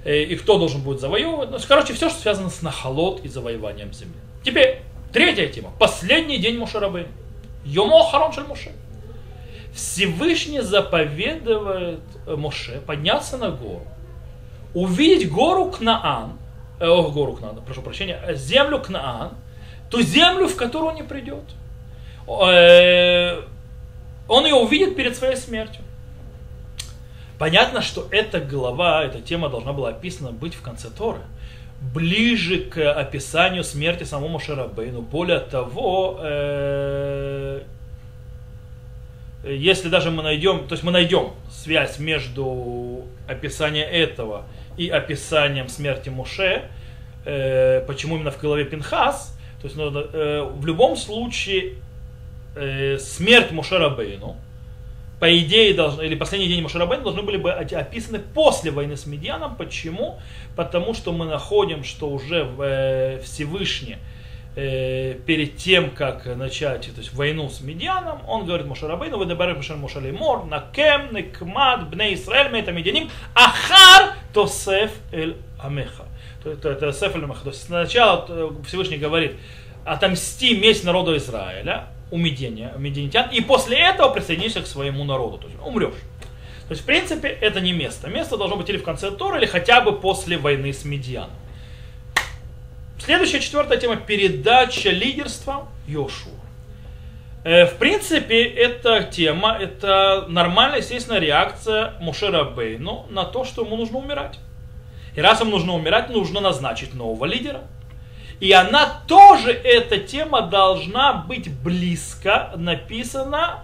Э, 0.04 0.22
и 0.22 0.36
кто 0.36 0.58
должен 0.58 0.80
будет 0.80 1.00
завоевывать. 1.00 1.50
Ну, 1.50 1.58
короче, 1.66 1.92
все, 1.92 2.08
что 2.08 2.20
связано 2.20 2.50
с 2.50 2.62
нахолот 2.62 3.24
и 3.24 3.28
завоеванием 3.28 3.92
земли. 3.92 4.14
Теперь, 4.44 4.80
третья 5.12 5.46
тема. 5.48 5.70
Последний 5.78 6.38
день 6.38 6.58
Мушарабы. 6.58 7.06
Йомо 7.64 8.04
Харон 8.10 8.32
Шель 8.32 8.44
Моше. 8.44 8.72
Всевышний 9.72 10.60
заповедует 10.60 12.00
Моше 12.26 12.80
подняться 12.86 13.38
на 13.38 13.50
гору, 13.50 13.86
увидеть 14.74 15.30
гору 15.30 15.70
Кнаан, 15.70 16.38
э, 16.78 16.86
о, 16.86 17.10
гору 17.10 17.34
Кнаан, 17.34 17.62
прошу 17.64 17.80
прощения, 17.80 18.20
землю 18.34 18.80
Кнаан, 18.80 19.30
ту 19.90 20.02
землю, 20.02 20.46
в 20.46 20.56
которую 20.56 20.90
он 20.90 20.96
не 20.96 21.02
придет. 21.02 21.44
Э, 22.26 23.42
он 24.28 24.44
ее 24.44 24.54
увидит 24.54 24.94
перед 24.94 25.16
своей 25.16 25.36
смертью. 25.36 25.82
Понятно, 27.42 27.82
что 27.82 28.06
эта 28.12 28.38
глава, 28.38 29.02
эта 29.02 29.20
тема 29.20 29.48
должна 29.48 29.72
была 29.72 29.88
описана 29.88 30.30
быть 30.30 30.54
в 30.54 30.62
конце 30.62 30.90
Торы. 30.90 31.22
Ближе 31.92 32.58
к 32.58 32.92
описанию 32.92 33.64
смерти 33.64 34.04
самому 34.04 34.38
Шарабейну. 34.38 35.02
Более 35.02 35.40
того, 35.40 36.20
э, 36.22 37.62
если 39.42 39.88
даже 39.88 40.12
мы 40.12 40.22
найдем, 40.22 40.68
то 40.68 40.74
есть 40.74 40.84
мы 40.84 40.92
найдем 40.92 41.32
связь 41.50 41.98
между 41.98 43.06
описанием 43.26 43.88
этого 43.90 44.44
и 44.76 44.88
описанием 44.88 45.68
смерти 45.68 46.10
Муше, 46.10 46.70
э, 47.24 47.84
почему 47.88 48.14
именно 48.14 48.30
в 48.30 48.40
голове 48.40 48.66
Пинхас, 48.66 49.36
то 49.60 49.64
есть 49.66 49.76
ну, 49.76 49.90
э, 49.90 50.42
в 50.44 50.64
любом 50.64 50.96
случае 50.96 51.72
э, 52.54 52.98
смерть 52.98 53.50
Мушера 53.50 53.90
Бейну, 53.90 54.36
по 55.22 55.38
идее, 55.38 55.72
должны, 55.72 56.02
или 56.02 56.16
последний 56.16 56.48
день 56.48 56.62
Машарабейна 56.62 57.04
должны 57.04 57.22
были 57.22 57.36
бы 57.36 57.52
описаны 57.52 58.18
после 58.18 58.72
войны 58.72 58.96
с 58.96 59.06
Медианом. 59.06 59.54
Почему? 59.54 60.18
Потому 60.56 60.94
что 60.94 61.12
мы 61.12 61.26
находим, 61.26 61.84
что 61.84 62.10
уже 62.10 62.42
в, 62.42 62.60
э, 62.60 63.20
Всевышний 63.22 63.98
э, 64.56 65.14
перед 65.24 65.58
тем, 65.58 65.90
как 65.90 66.26
начать 66.26 66.92
то 66.92 67.00
есть, 67.00 67.14
войну 67.14 67.48
с 67.48 67.60
Медианом, 67.60 68.18
он 68.26 68.46
говорит 68.46 68.66
Мушарабейну, 68.66 69.16
вы 69.16 69.26
добавили 69.26 69.54
Мушар 69.54 69.76
Мушалимор, 69.76 70.44
накем, 70.44 71.14
некмад, 71.14 71.88
бне 71.88 72.14
Исраэль, 72.14 72.50
мейта 72.50 72.72
медианим, 72.72 73.08
ахар 73.32 74.16
тосеф 74.34 74.90
эль 75.12 75.36
амеха. 75.62 76.06
Это 76.44 76.74
тосеф 76.74 77.14
эль 77.14 77.22
амеха. 77.22 77.44
То 77.44 77.50
есть 77.50 77.62
сначала 77.62 78.26
э, 78.28 78.50
Всевышний 78.66 78.96
говорит, 78.96 79.36
отомсти 79.84 80.58
месть 80.58 80.82
народу 80.82 81.16
Израиля, 81.16 81.91
у 82.12 82.18
медиане, 82.18 82.72
медианитян, 82.76 83.30
и 83.32 83.40
после 83.40 83.78
этого 83.78 84.10
присоединишься 84.12 84.60
к 84.60 84.66
своему 84.66 85.02
народу, 85.02 85.38
то 85.38 85.48
есть 85.48 85.58
умрешь. 85.64 85.94
То 86.68 86.72
есть, 86.72 86.82
в 86.82 86.84
принципе, 86.84 87.28
это 87.28 87.60
не 87.60 87.72
место. 87.72 88.08
Место 88.08 88.36
должно 88.36 88.56
быть 88.56 88.68
или 88.68 88.76
в 88.76 88.84
конце 88.84 89.10
Тора, 89.10 89.38
или 89.38 89.46
хотя 89.46 89.80
бы 89.80 89.98
после 89.98 90.36
войны 90.36 90.72
с 90.72 90.84
Медианом. 90.84 91.30
Следующая, 92.98 93.40
четвертая 93.40 93.78
тема– 93.78 93.96
передача 94.06 94.90
лидерства 94.90 95.68
Йошуа. 95.88 96.32
Э, 97.44 97.66
в 97.66 97.76
принципе, 97.78 98.44
эта 98.44 99.02
тема, 99.02 99.56
это 99.58 100.26
нормальная, 100.28 100.78
естественная 100.78 101.18
реакция 101.18 101.94
Мушера 102.00 102.44
Бейну 102.44 103.06
на 103.10 103.24
то, 103.24 103.44
что 103.44 103.64
ему 103.64 103.76
нужно 103.76 103.98
умирать. 103.98 104.38
И 105.16 105.20
раз 105.20 105.40
ему 105.40 105.50
нужно 105.50 105.74
умирать, 105.74 106.10
нужно 106.10 106.40
назначить 106.40 106.94
нового 106.94 107.24
лидера. 107.24 107.62
И 108.42 108.50
она 108.50 109.02
тоже, 109.06 109.52
эта 109.52 109.98
тема 109.98 110.42
должна 110.42 111.12
быть 111.12 111.48
близко 111.48 112.50
написана 112.56 113.60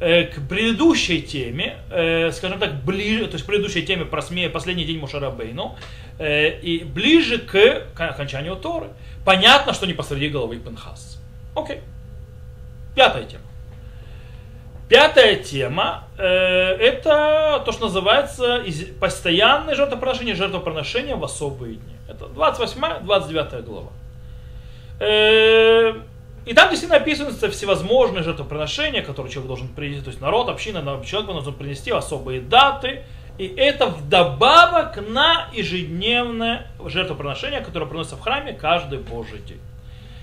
э, 0.00 0.24
к 0.24 0.48
предыдущей 0.48 1.22
теме, 1.22 1.76
э, 1.92 2.32
скажем 2.32 2.58
так, 2.58 2.82
ближе, 2.82 3.26
то 3.28 3.34
есть 3.34 3.44
к 3.44 3.46
предыдущей 3.46 3.86
теме 3.86 4.04
про 4.04 4.22
сме, 4.22 4.50
последний 4.50 4.84
день 4.84 4.98
Мушарабейну, 4.98 5.76
э, 6.18 6.58
и 6.58 6.82
ближе 6.82 7.38
к 7.38 7.86
окончанию 7.96 8.56
Торы. 8.56 8.88
Понятно, 9.24 9.72
что 9.72 9.86
не 9.86 9.94
посреди 9.94 10.30
головы 10.30 10.56
Пенхас. 10.56 11.20
Окей. 11.54 11.78
Пятая 12.96 13.22
тема. 13.22 13.44
Пятая 14.88 15.36
тема 15.36 16.08
э, 16.18 16.24
это 16.24 17.62
то, 17.64 17.70
что 17.70 17.84
называется 17.84 18.64
постоянное 18.98 19.76
жертвоприношение, 19.76 20.34
жертвоприношение 20.34 21.14
в 21.14 21.22
особые 21.22 21.76
дни. 21.76 21.95
Это 22.08 22.26
28-29 22.26 23.62
глава. 23.62 23.90
Э, 25.00 25.94
и 26.46 26.54
там 26.54 26.70
действительно 26.70 27.00
описываются 27.00 27.50
всевозможные 27.50 28.22
жертвоприношения, 28.22 29.02
которые 29.02 29.32
человек 29.32 29.48
должен 29.48 29.68
принести, 29.68 30.02
то 30.02 30.10
есть 30.10 30.20
народ, 30.20 30.48
община, 30.48 30.80
человек 31.04 31.30
должен 31.30 31.54
принести 31.54 31.90
особые 31.90 32.40
даты. 32.40 33.02
И 33.36 33.46
это 33.46 33.88
вдобавок 33.88 34.96
на 35.08 35.48
ежедневное 35.52 36.68
жертвоприношение, 36.82 37.60
которое 37.60 37.86
приносится 37.86 38.16
в 38.16 38.20
храме 38.20 38.54
каждый 38.54 38.98
Божий 38.98 39.40
день. 39.40 39.60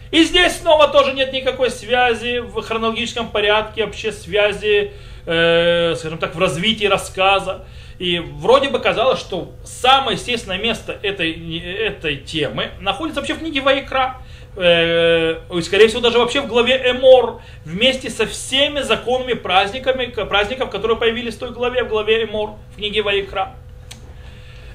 И 0.09 0.23
здесь 0.23 0.59
снова 0.59 0.87
тоже 0.87 1.13
нет 1.13 1.33
никакой 1.33 1.69
связи 1.69 2.39
в 2.39 2.61
хронологическом 2.61 3.29
порядке, 3.29 3.85
вообще 3.85 4.11
связи, 4.11 4.93
э, 5.25 5.95
скажем 5.97 6.19
так, 6.19 6.35
в 6.35 6.39
развитии 6.39 6.85
рассказа. 6.85 7.65
И 7.99 8.19
вроде 8.19 8.69
бы 8.69 8.79
казалось, 8.79 9.19
что 9.19 9.51
самое 9.63 10.17
естественное 10.17 10.57
место 10.57 10.97
этой, 11.03 11.59
этой 11.59 12.17
темы 12.17 12.71
находится 12.79 13.21
вообще 13.21 13.35
в 13.35 13.39
книге 13.39 13.61
Ваикра. 13.61 14.17
Э, 14.55 15.37
скорее 15.61 15.87
всего, 15.87 16.01
даже 16.01 16.19
вообще 16.19 16.41
в 16.41 16.47
главе 16.47 16.75
Эмор, 16.91 17.41
вместе 17.65 18.09
со 18.09 18.25
всеми 18.25 18.81
законами, 18.81 19.33
праздниками, 19.33 20.05
праздников, 20.05 20.69
которые 20.69 20.97
появились 20.97 21.35
в 21.35 21.39
той 21.39 21.51
главе, 21.51 21.83
в 21.83 21.89
главе 21.89 22.23
Эмор, 22.23 22.55
в 22.73 22.77
книге 22.77 23.01
Ваикра. 23.01 23.55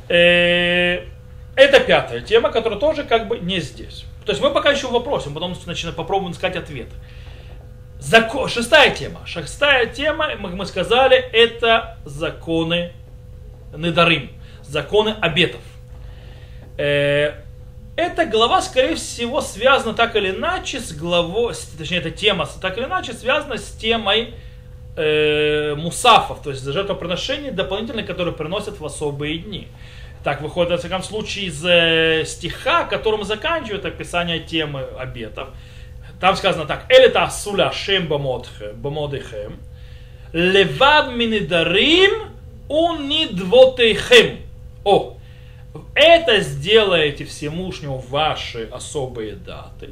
Э, 0.08 1.04
это 1.54 1.80
пятая 1.80 2.20
тема, 2.20 2.50
которая 2.50 2.78
тоже 2.78 3.04
как 3.04 3.28
бы 3.28 3.38
не 3.38 3.60
здесь. 3.60 4.04
То 4.24 4.32
есть 4.32 4.42
мы 4.42 4.50
пока 4.50 4.70
еще 4.70 4.86
в 4.86 4.92
вопросе, 4.92 5.30
потом 5.30 5.56
начинаем, 5.66 5.96
попробуем 5.96 6.32
искать 6.32 6.56
ответы. 6.56 6.94
Закон, 7.98 8.48
шестая 8.48 8.90
тема. 8.94 9.20
Шестая 9.26 9.86
тема, 9.86 10.30
мы, 10.38 10.50
мы 10.50 10.66
сказали, 10.66 11.16
это 11.16 11.98
законы 12.04 12.92
Недарим, 13.76 14.30
законы 14.62 15.14
обетов. 15.20 15.60
Э, 16.76 17.32
эта 17.96 18.26
глава, 18.26 18.62
скорее 18.62 18.94
всего, 18.94 19.40
связана 19.40 19.92
так 19.92 20.14
или 20.14 20.30
иначе 20.30 20.78
с 20.80 20.92
главой, 20.92 21.54
точнее, 21.76 21.98
эта 21.98 22.10
тема 22.10 22.48
так 22.60 22.78
или 22.78 22.84
иначе 22.84 23.12
связана 23.12 23.58
с 23.58 23.72
темой 23.72 24.34
э, 24.96 25.74
мусафов, 25.74 26.42
то 26.42 26.50
есть 26.50 26.64
жертвоприношений 26.64 27.50
дополнительные, 27.50 28.06
которые 28.06 28.34
приносят 28.34 28.78
в 28.78 28.86
особые 28.86 29.38
дни. 29.38 29.68
Так 30.22 30.42
выходит, 30.42 30.70
во 30.70 30.78
всяком 30.78 31.02
случае, 31.02 31.46
из 31.46 31.64
э, 31.64 32.24
стиха, 32.24 32.84
которым 32.84 33.24
заканчивает 33.24 33.84
описание 33.84 34.40
темы 34.40 34.82
обетов. 34.98 35.48
Там 36.20 36.36
сказано 36.36 36.66
так. 36.66 36.86
Элета 36.88 37.24
асуля 37.24 37.72
шем 37.72 38.08
бамодехем. 38.08 39.56
Левад 40.32 41.14
минидарим 41.14 42.37
унидвотейхем. 42.68 44.38
О, 44.84 45.16
это 45.94 46.40
сделаете 46.40 47.24
всемушнему 47.24 47.98
ваши 47.98 48.68
особые 48.70 49.34
даты, 49.34 49.90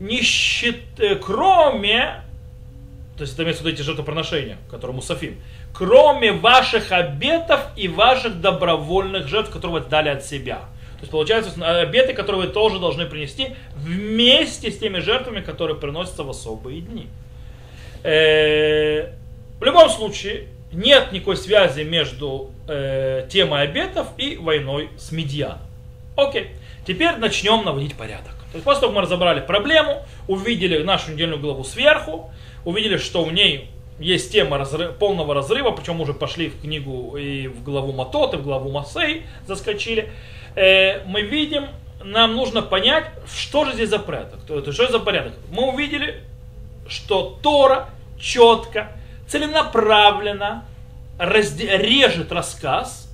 не 0.00 0.22
счит, 0.22 0.98
э, 0.98 1.16
кроме, 1.16 2.22
то 3.16 3.22
есть 3.22 3.34
это 3.34 3.42
имеется 3.42 3.62
в 3.62 3.66
виду 3.66 3.76
эти 3.76 3.82
жертвоприношения, 3.82 4.56
которые 4.70 4.96
мусафим, 4.96 5.38
кроме 5.74 6.32
ваших 6.32 6.90
обетов 6.90 7.60
и 7.76 7.86
ваших 7.86 8.40
добровольных 8.40 9.28
жертв, 9.28 9.50
которые 9.50 9.82
вы 9.82 9.88
дали 9.88 10.08
от 10.08 10.24
себя. 10.24 10.60
То 10.94 11.02
есть 11.02 11.12
получается 11.12 11.80
обеты, 11.80 12.12
которые 12.12 12.46
вы 12.46 12.52
тоже 12.52 12.78
должны 12.78 13.06
принести 13.06 13.56
вместе 13.76 14.70
с 14.70 14.78
теми 14.78 14.98
жертвами, 14.98 15.40
которые 15.40 15.78
приносятся 15.78 16.24
в 16.24 16.30
особые 16.30 16.80
дни. 16.80 17.06
Э, 18.02 19.12
в 19.60 19.64
любом 19.64 19.90
случае, 19.90 20.46
нет 20.72 21.12
никакой 21.12 21.36
связи 21.36 21.82
между 21.82 22.50
э, 22.68 23.26
темой 23.30 23.62
обетов 23.62 24.08
и 24.16 24.36
войной 24.36 24.90
с 24.96 25.12
Медианом. 25.12 25.58
Окей, 26.16 26.48
теперь 26.86 27.16
начнем 27.16 27.64
наводить 27.64 27.96
порядок. 27.96 28.34
То 28.52 28.56
есть 28.56 28.64
после 28.64 28.80
того, 28.82 28.92
как 28.92 28.96
мы 28.96 29.02
разобрали 29.02 29.40
проблему, 29.40 30.02
увидели 30.28 30.82
нашу 30.82 31.12
недельную 31.12 31.40
главу 31.40 31.64
сверху, 31.64 32.30
увидели, 32.64 32.96
что 32.96 33.24
в 33.24 33.32
ней 33.32 33.70
есть 33.98 34.32
тема 34.32 34.58
разрыв, 34.58 34.96
полного 34.96 35.34
разрыва, 35.34 35.70
причем 35.72 36.00
уже 36.00 36.14
пошли 36.14 36.48
в 36.48 36.60
книгу 36.60 37.16
и 37.16 37.48
в 37.48 37.62
главу 37.62 37.92
Матот, 37.92 38.34
и 38.34 38.36
в 38.36 38.42
главу 38.42 38.70
Масей 38.70 39.24
заскочили. 39.46 40.10
Э, 40.56 41.04
мы 41.04 41.22
видим, 41.22 41.66
нам 42.02 42.34
нужно 42.34 42.62
понять, 42.62 43.06
что 43.32 43.64
же 43.64 43.74
здесь 43.74 43.90
за 43.90 43.98
порядок. 43.98 44.40
То, 44.46 44.58
это, 44.58 44.72
что 44.72 44.90
за 44.90 44.98
порядок. 44.98 45.34
Мы 45.50 45.72
увидели, 45.72 46.22
что 46.88 47.38
Тора 47.42 47.90
четко 48.18 48.92
целенаправленно 49.30 50.64
режет 51.18 52.32
рассказ 52.32 53.08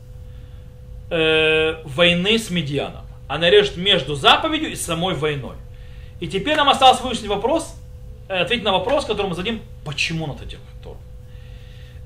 э, 1.11 1.83
войны 1.85 2.39
с 2.39 2.51
Медианом. 2.51 3.05
Она 3.29 3.51
режет 3.51 3.77
между 3.77 4.15
заповедью 4.15 4.71
и 4.71 4.77
самой 4.77 5.15
войной. 5.15 5.57
И 6.21 6.29
теперь 6.29 6.57
нам 6.57 6.69
осталось 6.69 7.01
выяснить 7.01 7.29
вопрос, 7.29 7.75
э, 8.29 8.39
ответить 8.39 8.65
на 8.65 8.73
вопрос, 8.73 9.05
который 9.05 9.29
мы 9.29 9.35
зададим, 9.35 9.63
почему 9.85 10.25
он 10.25 10.33
это 10.33 10.45
делает. 10.45 10.67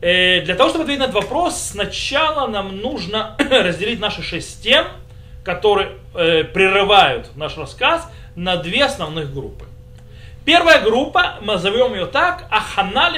Э, 0.00 0.40
для 0.40 0.54
того, 0.54 0.70
чтобы 0.70 0.84
ответить 0.84 1.00
на 1.00 1.04
этот 1.04 1.16
вопрос, 1.16 1.60
сначала 1.60 2.46
нам 2.46 2.78
нужно 2.78 3.36
разделить 3.50 4.00
наши 4.00 4.22
шесть 4.22 4.62
тем, 4.62 4.86
которые 5.44 5.92
э, 6.14 6.44
прерывают 6.44 7.36
наш 7.36 7.56
рассказ, 7.56 8.10
на 8.34 8.56
две 8.56 8.84
основных 8.84 9.34
группы. 9.34 9.66
Первая 10.44 10.80
группа, 10.82 11.36
мы 11.40 11.54
назовем 11.54 11.94
ее 11.94 12.06
так, 12.06 12.46
аханот 12.50 13.14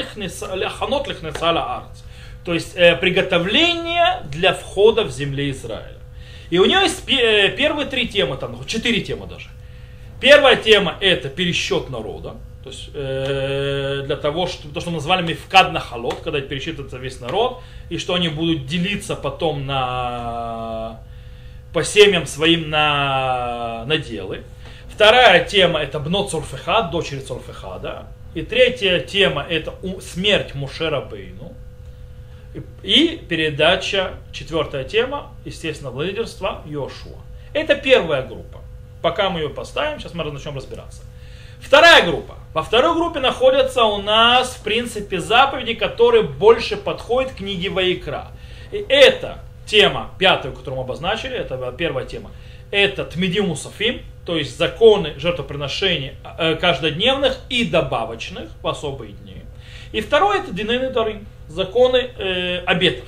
лихнецаля 1.08 1.60
арц. 1.60 2.02
То 2.44 2.54
есть 2.54 2.76
э, 2.76 2.96
приготовление 2.96 4.22
для 4.30 4.52
входа 4.52 5.04
в 5.04 5.10
земле 5.10 5.50
Израиля. 5.50 5.98
И 6.50 6.58
у 6.58 6.64
нее 6.64 6.80
есть 6.80 7.08
э, 7.08 7.54
первые 7.56 7.86
три 7.86 8.08
темы, 8.08 8.36
там, 8.36 8.64
четыре 8.66 9.00
темы 9.00 9.26
даже. 9.26 9.48
Первая 10.20 10.56
тема 10.56 10.96
это 11.00 11.28
пересчет 11.28 11.88
народа. 11.90 12.34
То 12.62 12.70
есть 12.70 12.90
э, 12.94 14.02
для 14.06 14.16
того, 14.16 14.46
что, 14.46 14.68
то, 14.68 14.80
что 14.80 14.90
мы 14.90 14.96
назвали 14.96 15.22
мифкад 15.22 15.72
на 15.72 15.80
халот, 15.80 16.20
когда 16.22 16.40
пересчитывается 16.40 16.98
весь 16.98 17.20
народ, 17.20 17.60
и 17.90 17.98
что 17.98 18.14
они 18.14 18.28
будут 18.28 18.66
делиться 18.66 19.16
потом 19.16 19.66
на, 19.66 21.00
по 21.72 21.82
семьям 21.82 22.26
своим 22.26 22.70
на, 22.70 23.84
на 23.86 23.96
делы. 23.98 24.42
Вторая 25.02 25.44
тема 25.44 25.80
это 25.80 25.98
Бнот 25.98 26.30
Цурфехад, 26.30 26.92
дочери 26.92 27.18
Цурфехада. 27.18 28.06
И 28.34 28.42
третья 28.42 29.00
тема 29.00 29.42
это 29.42 29.74
смерть 30.00 30.54
Мушера 30.54 31.00
Бейну. 31.00 31.54
И 32.84 33.20
передача, 33.28 34.12
четвертая 34.30 34.84
тема, 34.84 35.32
естественно, 35.44 35.90
лидерства 36.00 36.62
Йошуа. 36.66 37.18
Это 37.52 37.74
первая 37.74 38.24
группа. 38.24 38.60
Пока 39.02 39.28
мы 39.28 39.40
ее 39.40 39.48
поставим, 39.48 39.98
сейчас 39.98 40.14
мы 40.14 40.22
начнем 40.22 40.54
разбираться. 40.54 41.02
Вторая 41.60 42.06
группа. 42.06 42.36
Во 42.54 42.62
второй 42.62 42.94
группе 42.94 43.18
находятся 43.18 43.82
у 43.82 44.00
нас, 44.00 44.54
в 44.54 44.62
принципе, 44.62 45.18
заповеди, 45.18 45.74
которые 45.74 46.22
больше 46.22 46.76
подходят 46.76 47.32
к 47.32 47.38
книге 47.38 47.70
Ваикра. 47.70 48.28
И 48.70 48.86
это 48.88 49.40
тема, 49.66 50.12
пятую, 50.20 50.54
которую 50.54 50.76
мы 50.76 50.84
обозначили, 50.84 51.36
это 51.36 51.74
первая 51.76 52.06
тема, 52.06 52.30
это 52.70 53.04
Тмидим 53.04 53.48
Мусафим, 53.48 54.02
то 54.24 54.36
есть 54.36 54.56
законы 54.56 55.14
жертвоприношений 55.18 56.12
э, 56.38 56.54
каждодневных 56.56 57.38
и 57.48 57.64
добавочных 57.64 58.50
в 58.62 58.68
особые 58.68 59.12
дни. 59.12 59.42
И 59.92 60.00
второе 60.00 60.40
это 60.40 60.52
Динейны 60.52 61.22
законы 61.48 61.96
э, 61.96 62.58
обетов. 62.64 63.06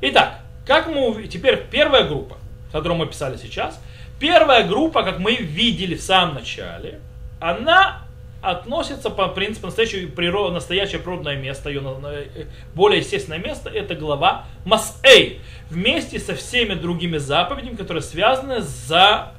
Итак, 0.00 0.40
как 0.66 0.86
мы 0.88 1.26
теперь 1.26 1.64
первая 1.70 2.04
группа, 2.04 2.36
которую 2.72 2.98
мы 2.98 3.06
писали 3.06 3.36
сейчас, 3.36 3.80
первая 4.20 4.66
группа, 4.66 5.02
как 5.02 5.18
мы 5.18 5.34
видели 5.34 5.94
в 5.94 6.02
самом 6.02 6.34
начале, 6.34 7.00
она 7.40 8.02
относится 8.40 9.10
по 9.10 9.28
принципу 9.28 9.66
настоящее, 9.66 10.06
природ, 10.06 10.52
настоящее 10.52 11.00
природное 11.00 11.36
место, 11.36 11.70
ее 11.70 11.82
э, 12.04 12.44
более 12.74 13.00
естественное 13.00 13.38
место, 13.38 13.68
это 13.68 13.96
глава 13.96 14.44
Масэй, 14.64 15.40
вместе 15.70 16.20
со 16.20 16.36
всеми 16.36 16.74
другими 16.74 17.16
заповедями, 17.16 17.74
которые 17.74 18.02
связаны 18.02 18.60
за 18.60 19.32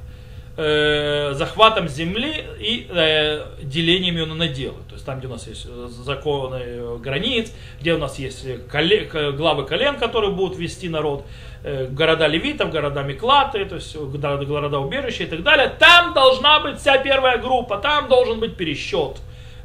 э, 0.60 1.34
захватом 1.36 1.88
земли 1.88 2.46
и 2.60 2.86
э, 2.90 3.46
делением 3.62 4.16
ее 4.16 4.26
на 4.26 4.36
наделы. 4.36 4.78
То 4.90 4.96
есть 4.96 5.06
там, 5.06 5.20
где 5.20 5.28
у 5.28 5.32
нас 5.32 5.48
есть 5.48 5.66
э, 5.66 5.88
законы 6.04 6.58
э, 6.62 6.98
границ, 7.02 7.52
где 7.80 7.94
у 7.94 7.98
нас 7.98 8.20
есть 8.20 8.46
коле, 8.70 9.10
главы 9.38 9.66
колен, 9.66 9.96
которые 9.96 10.32
будут 10.32 10.58
вести 10.58 10.90
народ, 10.90 11.26
э, 11.64 11.88
города 11.88 12.28
левитов, 12.28 12.72
города 12.72 13.04
Миклаты, 13.04 13.66
то 13.66 13.76
есть 13.76 13.96
города, 13.96 14.46
города 14.46 14.80
убежища 14.80 15.24
и 15.24 15.28
так 15.28 15.44
далее. 15.44 15.74
Там 15.80 16.14
должна 16.14 16.60
быть 16.60 16.80
вся 16.80 16.98
первая 16.98 17.38
группа, 17.38 17.78
там 17.78 18.10
должен 18.10 18.40
быть 18.40 18.58
пересчет 18.58 19.18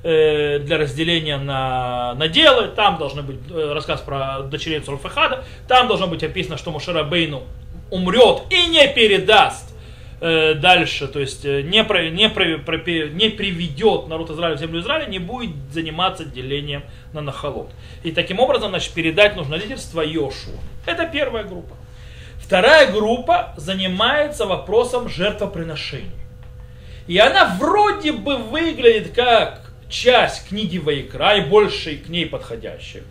для 0.02 0.76
разделения 0.76 1.38
на 1.38 2.12
наделы, 2.16 2.68
там 2.68 2.98
должен 2.98 3.24
быть 3.24 3.38
рассказ 3.50 4.02
про 4.02 4.40
дочерей 4.40 4.80
Цурфахада, 4.80 5.44
там 5.66 5.88
должно 5.88 6.08
быть 6.08 6.22
описано, 6.22 6.58
что 6.58 6.72
Мушера 6.72 7.04
Бейну 7.04 7.44
умрет 7.90 8.42
и 8.50 8.66
не 8.66 8.86
передаст 8.88 9.73
э, 10.24 10.54
дальше, 10.54 11.06
то 11.06 11.20
есть 11.20 11.44
э, 11.44 11.60
не, 11.62 11.84
про, 11.84 12.08
не, 12.08 12.30
про, 12.30 12.56
про, 12.58 12.76
не 12.78 13.28
приведет 13.28 14.08
народ 14.08 14.30
Израиля 14.30 14.56
в 14.56 14.58
землю 14.58 14.80
Израиля, 14.80 15.06
не 15.06 15.18
будет 15.18 15.54
заниматься 15.70 16.24
делением 16.24 16.82
на 17.12 17.20
нахолот. 17.20 17.70
И 18.02 18.10
таким 18.10 18.40
образом, 18.40 18.70
значит, 18.70 18.94
передать 18.94 19.36
нужно 19.36 19.56
лидерство 19.56 20.00
Йошу. 20.00 20.50
Это 20.86 21.06
первая 21.06 21.44
группа. 21.44 21.76
Вторая 22.38 22.90
группа 22.90 23.54
занимается 23.58 24.46
вопросом 24.46 25.10
жертвоприношений. 25.10 26.10
И 27.06 27.18
она 27.18 27.56
вроде 27.60 28.12
бы 28.12 28.36
выглядит 28.36 29.14
как 29.14 29.72
часть 29.90 30.48
книги 30.48 30.78
Ваикра 30.78 31.36
и 31.36 31.42
больше 31.42 31.96
к 31.96 32.08
ней 32.08 32.24
подходящих. 32.24 33.02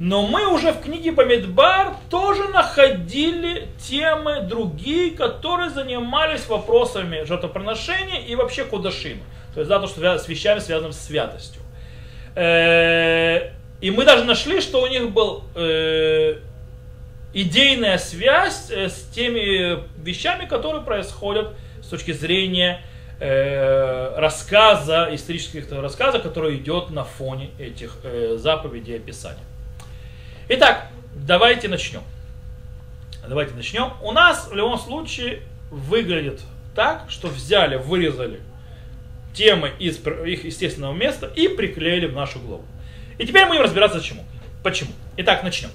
Но 0.00 0.26
мы 0.26 0.50
уже 0.50 0.72
в 0.72 0.80
книге 0.80 1.12
Бамидбар 1.12 1.92
тоже 2.08 2.48
находили 2.48 3.68
темы 3.86 4.40
другие, 4.40 5.10
которые 5.10 5.68
занимались 5.68 6.48
вопросами 6.48 7.24
жертвоприношения 7.24 8.20
и 8.20 8.34
вообще 8.34 8.64
кудашима. 8.64 9.20
То 9.52 9.60
есть 9.60 9.68
да, 9.68 9.78
то, 9.78 9.86
что 9.86 10.18
с 10.18 10.26
вещами 10.26 10.58
связанными 10.60 10.92
с 10.92 11.00
святостью. 11.00 11.60
Э, 12.34 13.50
и 13.82 13.90
мы 13.90 14.06
даже 14.06 14.24
нашли, 14.24 14.62
что 14.62 14.80
у 14.80 14.86
них 14.86 15.10
был 15.10 15.44
э, 15.54 16.38
идейная 17.34 17.98
связь 17.98 18.70
э, 18.70 18.88
с 18.88 19.02
теми 19.14 19.80
вещами, 20.02 20.46
которые 20.46 20.82
происходят 20.82 21.48
с 21.82 21.88
точки 21.88 22.12
зрения 22.12 22.82
рассказа, 23.20 25.10
исторических 25.12 25.70
рассказа, 25.70 26.20
который 26.20 26.56
идет 26.56 26.88
на 26.88 27.04
фоне 27.04 27.50
этих 27.58 27.98
заповедей 28.36 28.94
и 28.94 28.96
описаний. 28.96 29.42
Итак, 30.52 30.88
давайте 31.14 31.68
начнем. 31.68 32.02
Давайте 33.24 33.54
начнем. 33.54 33.92
У 34.02 34.10
нас 34.10 34.48
в 34.48 34.52
любом 34.52 34.80
случае 34.80 35.42
выглядит 35.70 36.40
так, 36.74 37.04
что 37.08 37.28
взяли, 37.28 37.76
вырезали 37.76 38.40
темы 39.32 39.70
из 39.78 40.04
их 40.04 40.44
естественного 40.44 40.92
места 40.92 41.28
и 41.28 41.46
приклеили 41.46 42.06
в 42.06 42.16
нашу 42.16 42.40
главу. 42.40 42.64
И 43.16 43.26
теперь 43.28 43.44
мы 43.44 43.50
будем 43.50 43.62
разбираться 43.62 43.98
почему. 43.98 44.24
Почему? 44.64 44.90
Итак, 45.18 45.44
начнем. 45.44 45.70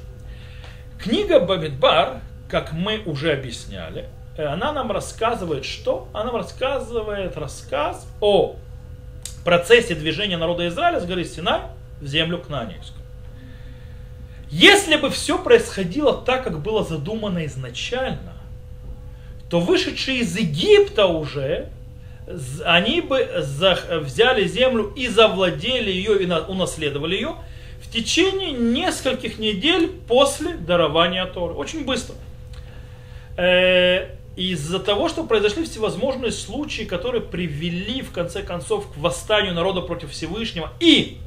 Книга 0.99 1.39
Бамидбар, 1.39 2.19
как 2.49 2.73
мы 2.73 3.01
уже 3.05 3.31
объясняли, 3.31 4.09
э, 4.35 4.43
она 4.43 4.73
нам 4.73 4.91
рассказывает 4.91 5.63
что? 5.63 6.09
Она 6.11 6.25
нам 6.25 6.35
рассказывает 6.35 7.37
рассказ 7.37 8.05
о 8.19 8.57
процессе 9.45 9.95
движения 9.95 10.35
народа 10.35 10.67
Израиля 10.67 10.99
с 10.99 11.05
горы 11.05 11.23
Синай 11.23 11.61
в 12.01 12.07
землю 12.07 12.39
Кнанейскую. 12.39 13.04
Если 14.57 14.95
бы 14.95 15.09
все 15.09 15.37
происходило 15.37 16.13
так, 16.13 16.45
как 16.45 16.61
было 16.61 16.85
задумано 16.85 17.45
изначально, 17.45 18.37
то 19.49 19.59
вышедшие 19.59 20.19
из 20.19 20.33
Египта 20.37 21.07
уже, 21.07 21.67
они 22.63 23.01
бы 23.01 23.29
взяли 23.35 24.47
землю 24.47 24.93
и 24.95 25.09
завладели 25.09 25.91
ее, 25.91 26.23
и 26.23 26.25
унаследовали 26.25 27.15
ее 27.15 27.35
в 27.81 27.91
течение 27.91 28.53
нескольких 28.53 29.39
недель 29.39 29.91
после 30.07 30.53
дарования 30.53 31.25
Торы. 31.25 31.53
Очень 31.55 31.83
быстро. 31.83 32.15
Э, 33.35 34.15
из-за 34.37 34.79
того, 34.79 35.09
что 35.09 35.25
произошли 35.25 35.65
всевозможные 35.65 36.31
случаи, 36.31 36.83
которые 36.83 37.21
привели 37.21 38.01
в 38.01 38.13
конце 38.13 38.41
концов 38.41 38.89
к 38.93 38.95
восстанию 38.95 39.53
народа 39.53 39.81
против 39.81 40.11
Всевышнего 40.11 40.71
и 40.79 41.17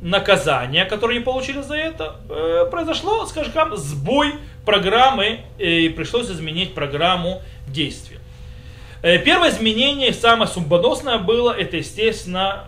наказание, 0.00 0.84
которое 0.84 1.16
они 1.16 1.24
получили 1.24 1.60
за 1.62 1.76
это, 1.76 2.16
э, 2.28 2.66
произошло, 2.70 3.26
скажем, 3.26 3.76
сбой 3.76 4.34
программы, 4.64 5.40
э, 5.58 5.64
и 5.64 5.88
пришлось 5.88 6.30
изменить 6.30 6.74
программу 6.74 7.42
действия. 7.66 8.18
Э, 9.02 9.18
первое 9.18 9.50
изменение, 9.50 10.12
самое 10.12 10.48
сумбоносное 10.48 11.18
было, 11.18 11.52
это, 11.52 11.76
естественно, 11.76 12.64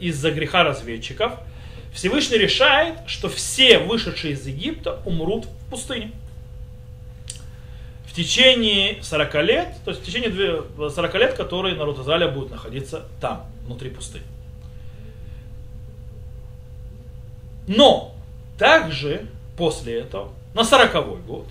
из-за 0.00 0.30
греха 0.30 0.64
разведчиков. 0.64 1.32
Всевышний 1.92 2.38
решает, 2.38 2.94
что 3.06 3.28
все 3.28 3.78
вышедшие 3.78 4.32
из 4.32 4.46
Египта 4.46 5.00
умрут 5.04 5.44
в 5.44 5.70
пустыне. 5.70 6.12
В 8.06 8.14
течение 8.14 9.02
40 9.02 9.34
лет, 9.42 9.68
то 9.84 9.90
есть 9.90 10.02
в 10.02 10.06
течение 10.06 10.62
40 10.90 11.14
лет, 11.14 11.34
которые 11.34 11.74
народ 11.74 11.98
Израиля 11.98 12.28
будет 12.28 12.50
находиться 12.50 13.06
там, 13.20 13.46
внутри 13.66 13.90
пустыни. 13.90 14.24
Но 17.66 18.14
также 18.58 19.26
после 19.56 20.00
этого, 20.00 20.30
на 20.54 20.64
сороковой 20.64 21.20
год, 21.20 21.46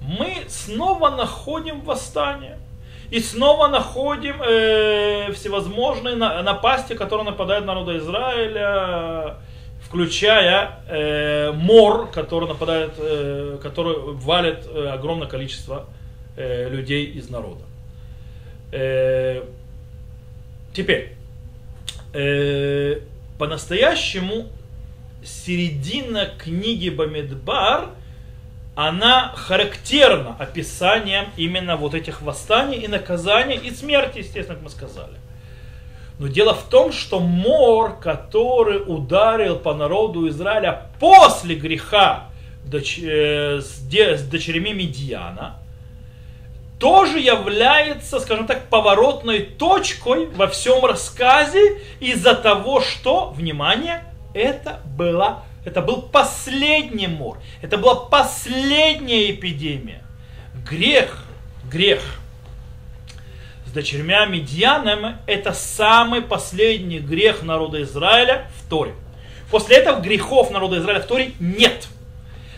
мы 0.00 0.44
снова 0.48 1.10
находим 1.10 1.80
восстание. 1.82 2.58
И 3.10 3.18
снова 3.18 3.66
находим 3.66 4.40
э, 4.40 5.32
всевозможные 5.32 6.14
напасти, 6.14 6.94
которые 6.94 7.26
нападают 7.26 7.66
на 7.66 7.74
народа 7.74 7.98
Израиля, 7.98 9.36
включая 9.82 10.78
э, 10.86 11.50
мор, 11.50 12.08
который 12.12 12.48
нападает, 12.48 12.92
э, 12.98 13.58
который 13.60 14.14
валит 14.14 14.64
э, 14.66 14.90
огромное 14.90 15.26
количество 15.26 15.86
э, 16.36 16.68
людей 16.68 17.06
из 17.06 17.28
народа. 17.28 17.64
Э, 18.70 19.42
теперь, 20.72 21.16
э, 22.12 23.00
по-настоящему 23.38 24.46
середина 25.24 26.26
книги 26.38 26.88
Бамидбар, 26.88 27.90
она 28.74 29.32
характерна 29.36 30.36
описанием 30.38 31.26
именно 31.36 31.76
вот 31.76 31.94
этих 31.94 32.22
восстаний 32.22 32.78
и 32.78 32.88
наказаний 32.88 33.56
и 33.56 33.70
смерти, 33.70 34.18
естественно, 34.18 34.54
как 34.54 34.62
мы 34.62 34.70
сказали. 34.70 35.18
Но 36.18 36.28
дело 36.28 36.54
в 36.54 36.64
том, 36.64 36.92
что 36.92 37.18
Мор, 37.18 37.98
который 37.98 38.82
ударил 38.86 39.58
по 39.58 39.74
народу 39.74 40.28
Израиля 40.28 40.88
после 41.00 41.54
греха 41.54 42.28
э, 42.72 43.60
с 43.60 44.22
дочерями 44.28 44.70
Медиана, 44.70 45.56
тоже 46.78 47.18
является, 47.18 48.20
скажем 48.20 48.46
так, 48.46 48.68
поворотной 48.68 49.40
точкой 49.40 50.26
во 50.26 50.46
всем 50.46 50.84
рассказе 50.84 51.78
из-за 52.00 52.34
того, 52.34 52.80
что, 52.80 53.30
внимание, 53.30 54.04
это, 54.34 54.80
была, 54.96 55.44
это 55.64 55.82
был 55.82 56.02
последний 56.02 57.06
мор. 57.06 57.38
Это 57.62 57.78
была 57.78 57.94
последняя 57.94 59.30
эпидемия. 59.30 60.02
Грех, 60.68 61.24
грех 61.70 62.00
с 63.70 63.72
дочерьми 63.72 64.14
Медьяном 64.28 65.18
это 65.28 65.52
самый 65.52 66.22
последний 66.22 66.98
грех 66.98 67.44
народа 67.44 67.80
Израиля 67.82 68.46
в 68.56 68.68
Торе. 68.68 68.94
После 69.48 69.76
этого 69.76 70.00
грехов 70.00 70.50
народа 70.50 70.78
Израиля 70.78 71.00
в 71.00 71.06
Торе 71.06 71.32
нет. 71.38 71.86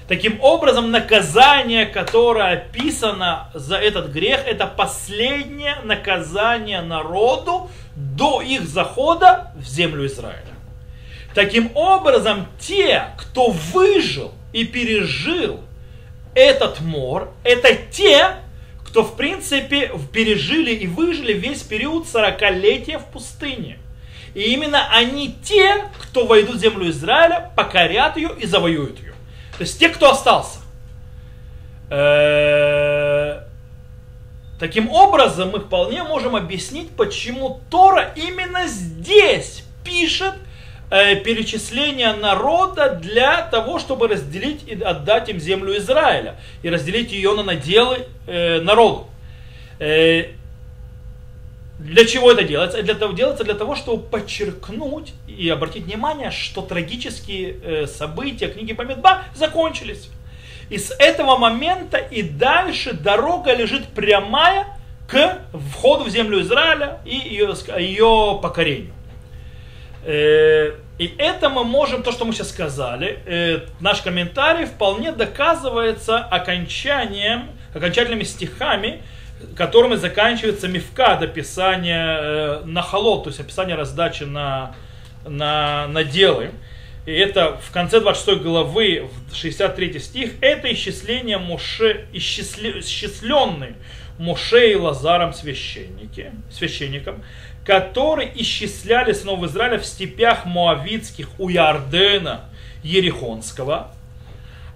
Таким 0.09 0.41
образом, 0.43 0.91
наказание, 0.91 1.85
которое 1.85 2.55
описано 2.55 3.51
за 3.53 3.77
этот 3.77 4.11
грех, 4.11 4.41
это 4.47 4.67
последнее 4.67 5.77
наказание 5.85 6.81
народу 6.81 7.71
до 7.95 8.41
их 8.41 8.67
захода 8.67 9.53
в 9.57 9.65
землю 9.65 10.07
Израиля. 10.07 10.52
Таким 11.35 11.71
образом, 11.75 12.47
те, 12.59 13.05
кто 13.17 13.51
выжил 13.51 14.33
и 14.53 14.65
пережил 14.65 15.61
этот 16.35 16.81
мор, 16.81 17.33
это 17.43 17.75
те, 17.75 18.37
кто 18.87 19.03
в 19.03 19.17
принципе 19.17 19.91
пережили 20.13 20.73
и 20.73 20.87
выжили 20.87 21.33
весь 21.33 21.63
период 21.63 22.07
40-летия 22.07 22.99
в 22.99 23.07
пустыне. 23.07 23.79
И 24.35 24.53
именно 24.53 24.89
они 24.95 25.35
те, 25.43 25.85
кто 26.01 26.27
войдут 26.27 26.57
в 26.57 26.61
землю 26.61 26.91
Израиля, 26.91 27.51
покорят 27.57 28.17
ее 28.17 28.31
и 28.39 28.47
завоюют 28.47 28.99
ее. 29.01 29.15
То 29.57 29.63
есть 29.63 29.79
те, 29.79 29.89
кто 29.89 30.11
остался. 30.11 30.59
Таким 34.59 34.91
образом, 34.91 35.51
мы 35.51 35.61
вполне 35.61 36.03
можем 36.03 36.37
объяснить, 36.37 36.91
почему 36.91 37.61
Тора 37.71 38.13
именно 38.17 38.67
здесь 38.67 39.65
пишет 39.85 40.35
Э, 40.95 41.17
перечисления 41.17 42.13
народа 42.13 42.91
для 42.91 43.47
того, 43.47 43.79
чтобы 43.79 44.09
разделить 44.09 44.69
и 44.69 44.79
отдать 44.79 45.31
им 45.31 45.41
землю 45.41 45.75
Израиля 45.79 46.37
и 46.63 46.69
разделить 46.69 47.11
ее 47.13 47.33
на 47.35 47.43
наделы 47.43 48.01
э, 48.27 48.61
народу. 48.61 49.07
Э, 49.79 50.33
для 51.79 52.05
чего 52.05 52.31
это 52.31 52.43
делается? 52.43 52.83
Для 52.83 52.93
того, 52.93 53.15
делается 53.15 53.43
для 53.43 53.55
того, 53.55 53.75
чтобы 53.75 54.03
подчеркнуть 54.03 55.15
и 55.27 55.49
обратить 55.49 55.85
внимание, 55.85 56.31
что 56.31 56.61
трагические 56.61 57.87
события 57.87 58.49
книги 58.49 58.75
Памидба 58.75 59.25
закончились. 59.35 60.11
И 60.69 60.77
с 60.77 60.91
этого 60.91 61.39
момента 61.39 61.97
и 61.97 62.21
дальше 62.23 62.93
дорога 62.93 63.55
лежит 63.55 63.89
прямая 63.89 64.67
к 65.09 65.39
входу 65.71 66.05
в 66.05 66.11
землю 66.11 66.43
Израиля 66.43 67.01
и 67.07 67.17
ее, 67.17 67.55
ее 67.79 68.39
покорению. 68.43 68.93
И 70.99 71.15
это 71.19 71.49
мы 71.49 71.65
можем, 71.65 72.03
то, 72.03 72.13
что 72.13 72.25
мы 72.25 72.33
сейчас 72.33 72.51
сказали, 72.51 73.19
э, 73.27 73.61
наш 73.81 74.03
комментарий 74.03 74.67
вполне 74.67 75.13
доказывается 75.13 76.19
окончанием, 76.19 77.51
окончательными 77.75 78.25
стихами, 78.25 79.03
которыми 79.57 79.97
заканчивается 79.97 80.69
мифкад 80.69 81.23
описания 81.23 82.19
э, 82.21 82.63
на 82.65 82.83
холод, 82.83 83.25
то 83.25 83.31
есть 83.31 83.41
описание 83.41 83.75
раздачи 83.75 84.25
на, 84.25 84.75
на, 85.27 85.87
на 85.89 86.05
делы. 86.05 86.51
И 87.07 87.13
это 87.13 87.59
в 87.61 87.73
конце 87.73 88.01
26 88.01 88.43
главы, 88.43 89.09
63 89.33 89.99
стих, 89.99 90.33
это 90.41 90.73
исчисление 90.73 91.39
Моше, 91.39 92.07
исчисленные 92.13 93.75
Моше 94.19 94.71
и 94.71 94.77
Лазаром 94.77 95.33
священники, 95.33 96.31
священникам, 96.51 97.25
которые 97.65 98.33
исчисляли 98.41 99.13
сынов 99.13 99.43
Израиля 99.45 99.79
в 99.79 99.87
степях 99.87 100.45
Моавитских 100.45 101.29
у 101.39 101.49
Ярдена 101.49 102.43
Ерихонского, 102.83 103.93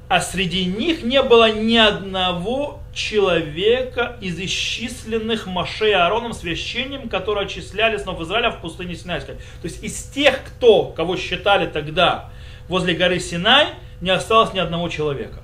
а 0.09 0.21
среди 0.21 0.65
них 0.65 1.03
не 1.03 1.21
было 1.23 1.51
ни 1.51 1.77
одного 1.77 2.81
человека 2.95 4.17
из 4.21 4.39
исчисленных 4.39 5.47
Моше 5.47 5.91
и 5.91 5.93
Аароном 5.93 6.33
священником, 6.33 7.09
которые 7.09 7.47
отчисляли 7.47 7.97
снов 7.99 8.21
Израиля 8.21 8.51
в 8.51 8.61
пустыне 8.61 8.95
Синайской. 8.95 9.35
То 9.35 9.65
есть 9.65 9.83
из 9.83 10.05
тех, 10.05 10.45
кто, 10.45 10.85
кого 10.85 11.17
считали 11.17 11.67
тогда 11.67 12.31
возле 12.69 12.95
горы 12.95 13.19
Синай, 13.19 13.67
не 14.01 14.11
осталось 14.11 14.53
ни 14.53 14.61
одного 14.61 14.89
человека. 14.89 15.43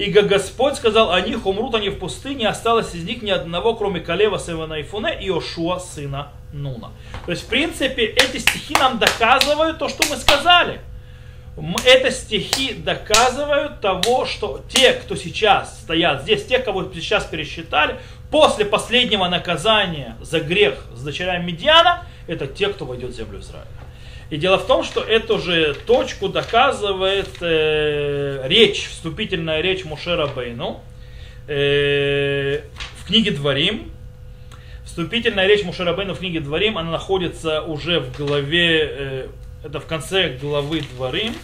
И 0.00 0.10
Господь 0.10 0.76
сказал, 0.76 1.12
о 1.12 1.20
них 1.20 1.44
умрут 1.44 1.74
они 1.74 1.90
в 1.90 1.98
пустыне, 1.98 2.48
осталось 2.48 2.94
из 2.94 3.04
них 3.04 3.20
ни 3.20 3.30
одного, 3.30 3.74
кроме 3.74 4.00
Калева, 4.00 4.38
сына 4.38 4.80
Ифуне 4.80 5.22
и 5.22 5.30
Ошуа, 5.30 5.78
сына 5.78 6.32
Нуна. 6.54 6.92
То 7.26 7.32
есть, 7.32 7.44
в 7.44 7.48
принципе, 7.48 8.06
эти 8.06 8.38
стихи 8.38 8.74
нам 8.78 8.98
доказывают 8.98 9.78
то, 9.78 9.90
что 9.90 10.02
мы 10.08 10.16
сказали. 10.16 10.80
Это 11.84 12.10
стихи 12.10 12.72
доказывают 12.72 13.82
того, 13.82 14.24
что 14.24 14.64
те, 14.70 14.94
кто 14.94 15.16
сейчас 15.16 15.80
стоят 15.80 16.22
здесь, 16.22 16.46
те, 16.46 16.60
кого 16.60 16.90
сейчас 16.94 17.26
пересчитали, 17.26 18.00
после 18.30 18.64
последнего 18.64 19.28
наказания 19.28 20.16
за 20.22 20.40
грех 20.40 20.82
с 20.94 21.02
дочерями 21.02 21.50
Медиана, 21.50 22.04
это 22.26 22.46
те, 22.46 22.70
кто 22.70 22.86
войдет 22.86 23.10
в 23.10 23.16
землю 23.16 23.40
Израиля. 23.40 23.68
И 24.30 24.36
дело 24.36 24.58
в 24.58 24.66
том, 24.66 24.84
что 24.84 25.00
эту 25.00 25.40
же 25.40 25.74
точку 25.74 26.28
доказывает 26.28 27.28
э, 27.40 28.46
речь, 28.46 28.88
вступительная 28.88 29.60
речь 29.60 29.84
Мушера 29.84 30.28
Бейну 30.28 30.80
э, 31.48 32.60
в 32.98 33.06
книге 33.06 33.32
Дворим. 33.32 33.90
Вступительная 34.84 35.48
речь 35.48 35.64
Мушера 35.64 35.94
Бейну 35.94 36.14
в 36.14 36.20
книге 36.20 36.38
Дворим, 36.38 36.78
она 36.78 36.92
находится 36.92 37.62
уже 37.62 37.98
в 37.98 38.16
главе, 38.16 38.88
э, 38.88 39.28
это 39.64 39.80
в 39.80 39.86
конце 39.86 40.36
главы 40.40 40.82
Дворим, 40.94 41.34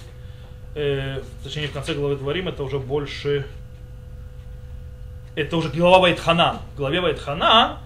э, 0.76 1.22
точнее 1.42 1.62
не 1.62 1.68
в 1.68 1.72
конце 1.72 1.92
главы 1.92 2.14
Дворим, 2.14 2.46
это 2.46 2.62
уже 2.62 2.78
больше, 2.78 3.46
это 5.34 5.56
уже 5.56 5.70
глава 5.70 5.98
Вайтханан. 5.98 6.58
В 6.74 6.76
главе 6.76 7.00
Вайтханан 7.00 7.78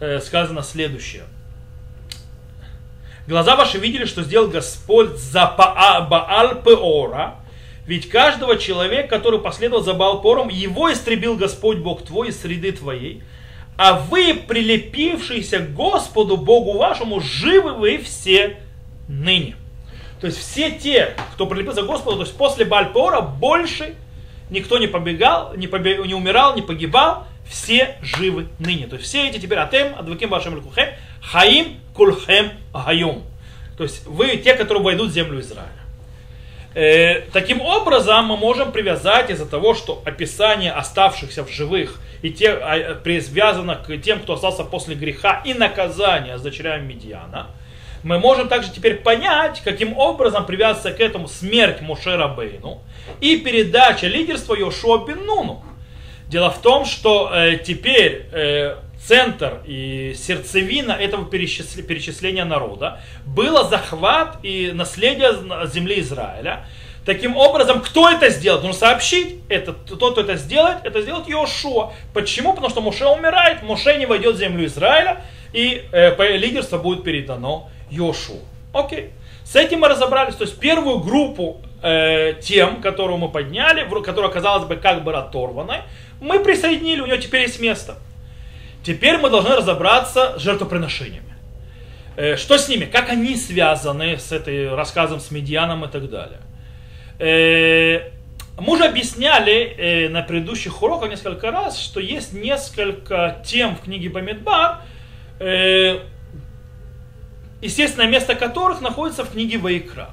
э, 0.00 0.18
сказано 0.18 0.64
следующее– 0.64 1.22
Глаза 3.30 3.54
ваши 3.54 3.78
видели, 3.78 4.06
что 4.06 4.24
сделал 4.24 4.48
Господь 4.48 5.16
за 5.16 5.46
Баал 5.56 6.62
Пеора, 6.62 7.36
ведь 7.86 8.08
каждого 8.08 8.56
человека, 8.56 9.06
который 9.06 9.38
последовал 9.38 9.84
за 9.84 9.94
Баалпором, 9.94 10.48
его 10.48 10.92
истребил 10.92 11.36
Господь 11.36 11.78
Бог 11.78 12.04
твой 12.04 12.30
из 12.30 12.40
среды 12.40 12.72
твоей. 12.72 13.22
А 13.76 13.92
вы, 13.92 14.34
прилепившиеся 14.34 15.60
к 15.60 15.74
Господу 15.74 16.38
Богу 16.38 16.72
вашему, 16.72 17.20
живы 17.20 17.74
вы 17.74 17.98
все 17.98 18.56
ныне. 19.06 19.54
То 20.20 20.26
есть 20.26 20.40
все 20.40 20.72
те, 20.72 21.14
кто 21.34 21.46
прилепился 21.46 21.82
к 21.82 21.86
Господу, 21.86 22.16
то 22.16 22.22
есть 22.24 22.36
после 22.36 22.64
Бальпора 22.64 23.20
больше 23.20 23.94
никто 24.50 24.76
не 24.78 24.88
побегал, 24.88 25.54
не, 25.54 25.68
побег, 25.68 26.04
не 26.04 26.14
умирал, 26.14 26.56
не 26.56 26.62
погибал, 26.62 27.28
все 27.48 27.96
живы 28.02 28.48
ныне. 28.58 28.88
То 28.88 28.96
есть 28.96 29.08
все 29.08 29.28
эти 29.28 29.38
теперь 29.38 29.58
атем, 29.58 29.94
адваким 29.96 30.30
вашим 30.30 30.56
лукухем, 30.56 30.88
хаим 31.22 31.76
кульхем 32.00 32.52
гайом. 32.72 33.24
То 33.76 33.84
есть 33.84 34.06
вы 34.06 34.38
те, 34.38 34.54
которые 34.54 34.82
войдут 34.82 35.10
в 35.10 35.12
землю 35.12 35.38
Израиля. 35.40 35.68
Э, 36.74 37.20
таким 37.30 37.60
образом, 37.60 38.24
мы 38.24 38.38
можем 38.38 38.72
привязать 38.72 39.28
из-за 39.28 39.44
того, 39.44 39.74
что 39.74 40.02
описание 40.06 40.72
оставшихся 40.72 41.44
в 41.44 41.50
живых 41.50 42.00
и 42.22 42.30
те, 42.30 42.52
а, 42.52 42.94
привязано 42.94 43.74
к 43.74 43.94
тем, 43.98 44.20
кто 44.20 44.32
остался 44.32 44.64
после 44.64 44.94
греха 44.94 45.42
и 45.44 45.52
наказания 45.52 46.38
с 46.38 46.40
дочерями 46.40 46.94
Медиана, 46.94 47.48
мы 48.02 48.18
можем 48.18 48.48
также 48.48 48.72
теперь 48.72 48.94
понять, 48.94 49.60
каким 49.62 49.98
образом 49.98 50.46
привязывается 50.46 50.92
к 50.92 51.00
этому 51.00 51.28
смерть 51.28 51.82
Мушера 51.82 52.28
Бейну 52.28 52.80
и 53.20 53.36
передача 53.36 54.06
лидерства 54.06 54.54
Йошуа 54.54 55.04
Бен 55.04 55.26
Нуну. 55.26 55.62
Дело 56.28 56.50
в 56.50 56.62
том, 56.62 56.86
что 56.86 57.30
э, 57.30 57.58
теперь 57.58 58.26
э, 58.32 58.76
центр 59.06 59.60
и 59.64 60.14
сердцевина 60.16 60.92
этого 60.92 61.24
перечисления 61.24 62.44
народа 62.44 63.00
было 63.24 63.64
захват 63.64 64.38
и 64.42 64.70
наследие 64.72 65.32
земли 65.66 66.00
Израиля. 66.00 66.66
Таким 67.06 67.36
образом, 67.36 67.80
кто 67.80 68.10
это 68.10 68.28
сделал? 68.28 68.60
Нужно 68.60 68.78
сообщить. 68.78 69.38
Это, 69.48 69.72
тот, 69.72 70.12
кто 70.12 70.20
это 70.20 70.36
сделает, 70.36 70.84
это 70.84 71.00
сделает 71.00 71.28
Йошуа. 71.28 71.92
Почему? 72.12 72.52
Потому 72.52 72.68
что 72.68 72.82
Моше 72.82 73.06
умирает, 73.06 73.62
Моше 73.62 73.96
не 73.96 74.04
войдет 74.04 74.36
в 74.36 74.38
землю 74.38 74.66
Израиля, 74.66 75.22
и 75.54 75.82
э, 75.92 76.36
лидерство 76.36 76.76
будет 76.76 77.02
передано 77.02 77.70
Йошу. 77.90 78.38
Окей. 78.74 79.10
С 79.44 79.56
этим 79.56 79.80
мы 79.80 79.88
разобрались. 79.88 80.34
То 80.34 80.44
есть 80.44 80.60
первую 80.60 80.98
группу 80.98 81.62
э, 81.82 82.34
тем, 82.42 82.82
которую 82.82 83.16
мы 83.16 83.30
подняли, 83.30 83.88
которая 84.02 84.30
казалось 84.30 84.66
бы 84.66 84.76
как 84.76 85.02
бы 85.02 85.14
оторванной, 85.14 85.78
мы 86.20 86.38
присоединили, 86.40 87.00
у 87.00 87.06
нее 87.06 87.18
теперь 87.18 87.42
есть 87.42 87.60
место. 87.60 87.96
Теперь 88.82 89.18
мы 89.18 89.30
должны 89.30 89.56
разобраться 89.56 90.38
с 90.38 90.42
жертвоприношениями. 90.42 91.30
Э, 92.16 92.36
что 92.36 92.58
с 92.58 92.68
ними? 92.68 92.86
Как 92.86 93.10
они 93.10 93.36
связаны 93.36 94.18
с 94.18 94.32
этой 94.32 94.74
рассказом 94.74 95.20
с 95.20 95.30
Медианом 95.30 95.84
и 95.84 95.88
так 95.88 96.08
далее. 96.10 96.40
Э, 97.18 98.10
мы 98.58 98.74
уже 98.74 98.84
объясняли 98.84 99.52
э, 99.52 100.08
на 100.08 100.22
предыдущих 100.22 100.82
уроках 100.82 101.10
несколько 101.10 101.50
раз, 101.50 101.78
что 101.78 102.00
есть 102.00 102.32
несколько 102.32 103.42
тем 103.44 103.76
в 103.76 103.82
книге 103.82 104.08
Бамидбар, 104.10 104.80
естественное 107.62 108.08
место 108.08 108.34
которых 108.34 108.82
находится 108.82 109.24
в 109.24 109.30
книге 109.30 109.56
Ваикра. 109.56 110.10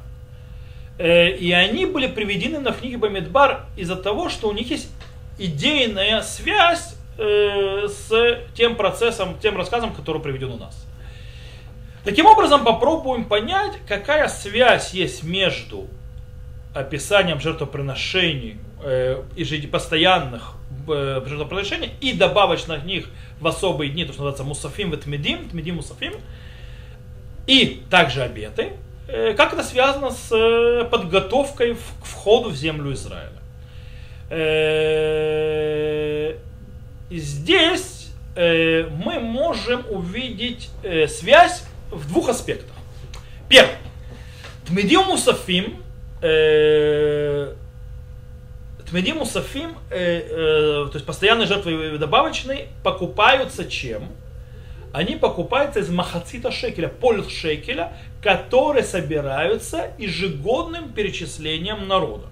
И 0.99 1.53
они 1.53 1.85
были 1.85 2.07
приведены 2.07 2.59
на 2.59 2.71
книге 2.71 2.97
Бамидбар 2.97 3.65
из-за 3.75 3.97
того, 3.97 4.29
что 4.29 4.47
у 4.47 4.53
них 4.53 4.71
есть 4.71 4.89
идейная 5.37 6.21
связь 6.21 6.96
э, 7.17 7.87
с 7.87 8.39
тем 8.53 8.75
процессом, 8.75 9.37
тем 9.39 9.57
рассказом, 9.57 9.93
который 9.93 10.21
приведен 10.21 10.51
у 10.51 10.57
нас. 10.57 10.85
Таким 12.03 12.25
образом, 12.25 12.63
попробуем 12.63 13.25
понять, 13.25 13.73
какая 13.87 14.29
связь 14.29 14.93
есть 14.93 15.23
между 15.23 15.87
описанием 16.73 17.39
жертвоприношений 17.39 18.57
э, 18.83 19.23
и 19.35 19.67
постоянных 19.67 20.53
э, 20.87 21.21
жертвоприношений 21.25 21.91
и 21.99 22.13
добавочных 22.13 22.85
них 22.85 23.09
в 23.39 23.47
особые 23.47 23.91
дни, 23.91 24.05
то, 24.05 24.13
что 24.13 24.21
называется 24.21 24.43
мусафим 24.43 24.91
в 24.91 24.97
тмедим, 24.97 25.49
тмедим 25.49 25.75
мусафим, 25.75 26.13
и 27.45 27.83
также 27.89 28.21
обеты, 28.21 28.73
э, 29.07 29.33
как 29.33 29.53
это 29.53 29.63
связано 29.63 30.11
с 30.11 30.31
э, 30.31 30.85
подготовкой 30.85 31.75
к 31.75 32.05
входу 32.05 32.49
в 32.49 32.55
землю 32.55 32.93
Израиля. 32.93 33.31
Э, 34.29 35.27
здесь 37.09 38.11
э, 38.35 38.87
мы 38.89 39.19
можем 39.19 39.85
увидеть 39.89 40.69
э, 40.83 41.07
связь 41.07 41.63
в 41.91 42.07
двух 42.07 42.29
аспектах. 42.29 42.75
Первый. 43.49 43.75
Тмедим 44.67 45.03
Мусафим, 45.05 45.81
Тмедим 48.89 49.17
Мусафим, 49.19 49.77
то 49.89 50.91
есть 50.93 51.05
постоянные 51.05 51.47
жертвы 51.47 51.97
добавочные, 51.97 52.67
покупаются 52.83 53.63
чем? 53.63 54.09
Они 54.91 55.15
покупаются 55.15 55.79
из 55.79 55.89
махацита 55.89 56.51
шекеля, 56.51 56.89
пол 56.89 57.23
шекеля, 57.29 57.93
которые 58.21 58.83
собираются 58.83 59.91
ежегодным 59.97 60.91
перечислением 60.91 61.87
народа. 61.87 62.27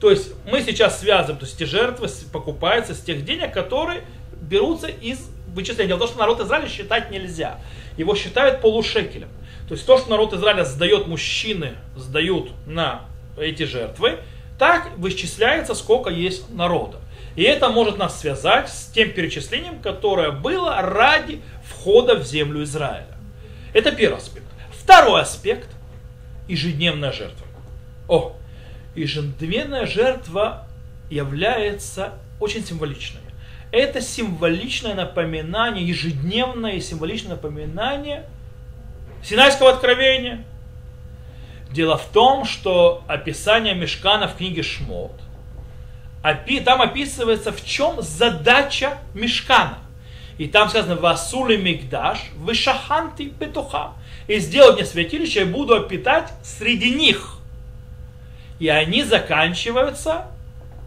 То 0.00 0.10
есть 0.10 0.32
мы 0.50 0.62
сейчас 0.62 1.00
связываем, 1.00 1.38
то 1.38 1.46
есть 1.46 1.60
эти 1.60 1.68
жертвы 1.68 2.08
покупаются 2.32 2.94
с 2.94 3.00
тех 3.00 3.24
денег, 3.24 3.52
которые 3.52 4.02
берутся 4.42 4.88
из 4.88 5.30
вычисления. 5.54 5.88
Дело 5.88 5.98
в 5.98 6.00
том, 6.00 6.08
что 6.08 6.18
народ 6.18 6.40
Израиля 6.40 6.68
считать 6.68 7.10
нельзя. 7.10 7.58
Его 7.96 8.14
считают 8.14 8.60
полушекелем. 8.60 9.28
То 9.68 9.74
есть 9.74 9.86
то, 9.86 9.98
что 9.98 10.10
народ 10.10 10.32
Израиля 10.34 10.64
сдает, 10.64 11.06
мужчины 11.06 11.72
сдают 11.96 12.50
на 12.66 13.06
эти 13.38 13.64
жертвы, 13.64 14.18
так 14.58 14.90
вычисляется, 14.96 15.74
сколько 15.74 16.10
есть 16.10 16.50
народа. 16.50 16.98
И 17.34 17.42
это 17.42 17.68
может 17.68 17.98
нас 17.98 18.20
связать 18.20 18.70
с 18.70 18.86
тем 18.86 19.10
перечислением, 19.10 19.80
которое 19.80 20.30
было 20.30 20.80
ради 20.80 21.42
входа 21.64 22.14
в 22.14 22.24
землю 22.24 22.62
Израиля. 22.62 23.16
Это 23.74 23.92
первый 23.92 24.18
аспект. 24.18 24.46
Второй 24.72 25.20
аспект– 25.20 25.68
ежедневная 26.48 27.12
жертва. 27.12 27.46
О, 28.08 28.36
ежедневная 28.96 29.86
жертва 29.86 30.66
является 31.10 32.14
очень 32.40 32.64
символичной. 32.64 33.20
Это 33.72 34.00
символичное 34.00 34.94
напоминание, 34.94 35.86
ежедневное 35.86 36.80
символичное 36.80 37.32
напоминание 37.32 38.24
Синайского 39.22 39.70
откровения. 39.70 40.44
Дело 41.70 41.98
в 41.98 42.06
том, 42.06 42.44
что 42.44 43.02
описание 43.08 43.74
Мешкана 43.74 44.28
в 44.28 44.36
книге 44.36 44.62
Шмот, 44.62 45.12
там 46.60 46.80
описывается, 46.80 47.52
в 47.52 47.64
чем 47.64 48.00
задача 48.00 48.98
Мешкана. 49.14 49.78
И 50.38 50.46
там 50.48 50.68
сказано, 50.68 50.96
Васули 50.96 51.56
Мигдаш, 51.56 52.18
Вышаханти 52.36 53.28
Петуха. 53.28 53.94
И 54.26 54.38
сделать 54.38 54.76
мне 54.76 54.84
святилище, 54.84 55.40
я 55.40 55.46
буду 55.46 55.74
опитать 55.74 56.32
среди 56.42 56.90
них 56.94 57.35
и 58.58 58.68
они 58.68 59.02
заканчиваются 59.04 60.26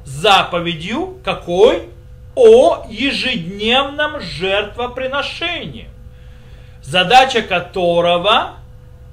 заповедью 0.05 1.19
какой? 1.23 1.89
О 2.35 2.85
ежедневном 2.87 4.21
жертвоприношении, 4.21 5.89
задача 6.81 7.41
которого 7.41 8.55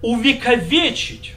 увековечить 0.02 1.32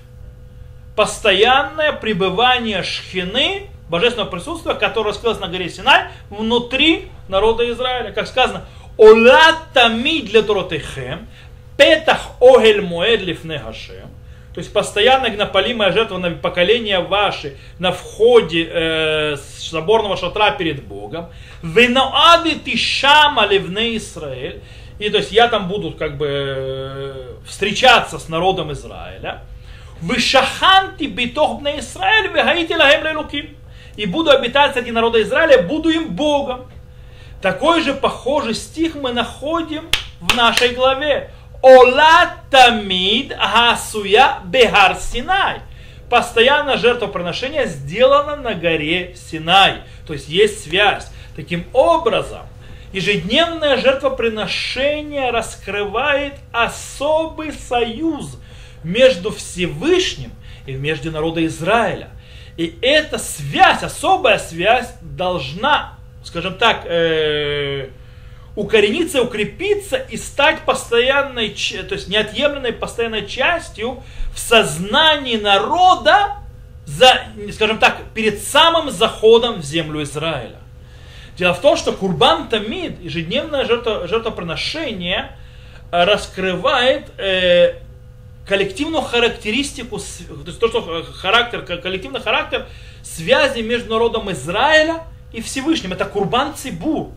постоянное 0.95 1.93
пребывание 1.93 2.83
шхины, 2.83 3.69
божественного 3.89 4.29
присутствия, 4.29 4.75
которое 4.75 5.09
раскрылось 5.09 5.39
на 5.39 5.47
горе 5.47 5.69
Синай, 5.69 6.09
внутри 6.29 7.07
народа 7.27 7.69
Израиля. 7.71 8.11
Как 8.11 8.27
сказано, 8.27 8.65
«Ола 8.97 9.55
тамид 9.73 10.25
для 10.25 10.43
Торотехем, 10.43 11.27
петах 11.77 12.31
огель 12.39 12.81
моэд 12.81 13.21
лифне 13.21 13.57
Хашем». 13.57 14.09
То 14.59 14.61
есть 14.61 14.73
постоянно 14.73 15.29
гнополимая 15.29 15.93
жертва 15.93 16.17
на 16.17 16.31
поколение 16.31 16.99
ваши 16.99 17.55
на 17.79 17.93
входе 17.93 18.69
э, 18.69 19.37
соборного 19.57 20.17
шатра 20.17 20.51
перед 20.51 20.83
Богом. 20.83 21.27
Веноади 21.63 22.55
тишама 22.55 23.45
левне 23.45 23.95
Израиль. 23.95 24.61
и 24.99 25.09
то 25.09 25.19
есть 25.19 25.31
я 25.31 25.47
там 25.47 25.69
буду 25.69 25.91
как 25.91 26.17
бы 26.17 26.27
э, 26.27 27.35
встречаться 27.47 28.19
с 28.19 28.27
народом 28.27 28.73
Израиля. 28.73 29.43
Вышаханти 30.01 31.05
битох 31.05 31.59
бна 31.59 31.79
Израиль, 31.79 32.27
вегаити 32.27 32.73
лагем 32.73 33.05
лелуким. 33.05 33.55
И 33.95 34.05
буду 34.05 34.29
обитать 34.29 34.73
среди 34.73 34.91
народа 34.91 35.21
Израиля, 35.21 35.61
буду 35.61 35.87
им 35.89 36.09
Богом. 36.09 36.69
Такой 37.41 37.81
же 37.81 37.93
похожий 37.93 38.55
стих 38.55 38.95
мы 38.95 39.13
находим 39.13 39.89
в 40.19 40.35
нашей 40.35 40.75
главе. 40.75 41.31
Ола 41.61 42.35
тамид 42.49 43.29
гасуя 43.29 44.39
бехар 44.45 44.95
Синай. 44.95 45.61
Постоянно 46.09 46.77
жертвоприношение 46.77 47.67
сделано 47.67 48.35
на 48.35 48.55
горе 48.55 49.15
Синай. 49.15 49.81
То 50.07 50.13
есть 50.13 50.29
есть 50.29 50.63
связь. 50.63 51.11
Таким 51.35 51.65
образом, 51.73 52.41
ежедневное 52.93 53.77
жертвоприношение 53.77 55.31
раскрывает 55.31 56.33
особый 56.51 57.51
союз 57.53 58.39
между 58.83 59.31
Всевышним 59.31 60.31
и 60.65 60.73
между 60.73 61.11
народом 61.11 61.45
Израиля. 61.45 62.09
И 62.57 62.77
эта 62.81 63.17
связь, 63.17 63.83
особая 63.83 64.37
связь 64.37 64.91
должна, 65.01 65.97
скажем 66.23 66.55
так, 66.55 66.81
э, 66.85 67.89
укорениться, 68.55 69.21
укрепиться 69.21 69.97
и 69.97 70.17
стать 70.17 70.61
постоянной, 70.61 71.49
то 71.49 71.95
есть 71.95 72.07
неотъемлемой 72.07 72.73
постоянной 72.73 73.27
частью 73.27 74.03
в 74.33 74.39
сознании 74.39 75.37
народа, 75.37 76.37
за, 76.85 77.21
скажем 77.53 77.77
так, 77.77 77.97
перед 78.13 78.41
самым 78.41 78.89
заходом 78.91 79.61
в 79.61 79.63
землю 79.63 80.03
Израиля. 80.03 80.57
Дело 81.37 81.53
в 81.53 81.61
том, 81.61 81.77
что 81.77 81.93
Курбан 81.93 82.49
Тамид, 82.49 83.01
ежедневное 83.01 83.63
жертво, 83.63 84.07
жертвоприношение, 84.07 85.31
э, 85.91 86.03
раскрывает 86.03 87.07
э, 87.17 87.75
коллективную 88.45 89.03
характеристику, 89.03 89.99
то 89.99 90.43
есть 90.47 90.59
то, 90.59 90.67
что 90.67 91.03
характер, 91.13 91.61
коллективный 91.61 92.19
характер 92.19 92.67
связи 93.03 93.61
между 93.61 93.91
народом 93.91 94.29
Израиля 94.31 95.03
и 95.31 95.41
Всевышним. 95.41 95.93
Это 95.93 96.03
Курбан 96.03 96.55
Цибур 96.55 97.11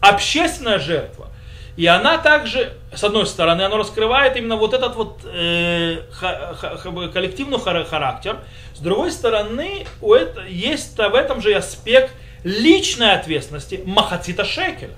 общественная 0.00 0.78
жертва. 0.78 1.28
И 1.76 1.86
она 1.86 2.18
также, 2.18 2.72
с 2.92 3.04
одной 3.04 3.24
стороны, 3.26 3.62
она 3.62 3.76
раскрывает 3.76 4.36
именно 4.36 4.56
вот 4.56 4.74
этот 4.74 4.96
вот 4.96 5.20
э, 5.24 6.02
ха, 6.10 6.54
ха, 6.54 7.08
коллективный 7.12 7.60
характер. 7.60 8.38
С 8.74 8.80
другой 8.80 9.12
стороны, 9.12 9.86
у 10.00 10.12
это, 10.12 10.42
есть 10.42 10.96
в 10.96 11.14
этом 11.14 11.40
же 11.40 11.54
аспект 11.54 12.12
личной 12.42 13.12
ответственности 13.12 13.80
Махацита 13.84 14.44
Шекеля. 14.44 14.94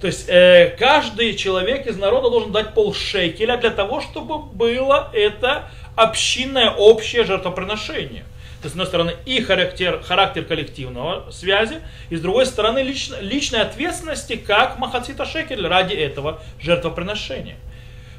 То 0.00 0.08
есть 0.08 0.28
э, 0.28 0.76
каждый 0.78 1.34
человек 1.34 1.86
из 1.86 1.96
народа 1.96 2.30
должен 2.30 2.52
дать 2.52 2.74
пол 2.74 2.92
шекеля 2.92 3.56
для 3.56 3.70
того, 3.70 4.00
чтобы 4.00 4.38
было 4.38 5.10
это 5.12 5.70
общинное 5.96 6.70
общее 6.70 7.24
жертвоприношение. 7.24 8.24
С 8.64 8.72
одной 8.72 8.86
стороны, 8.86 9.14
и 9.26 9.42
характер, 9.42 10.02
характер 10.02 10.44
коллективного 10.44 11.30
связи, 11.30 11.80
и 12.08 12.16
с 12.16 12.20
другой 12.20 12.46
стороны, 12.46 12.78
лично, 12.78 13.20
личной 13.20 13.60
ответственности, 13.60 14.36
как 14.36 14.78
Махацита 14.78 15.26
Шекель 15.26 15.66
ради 15.66 15.94
этого 15.94 16.40
жертвоприношения. 16.60 17.56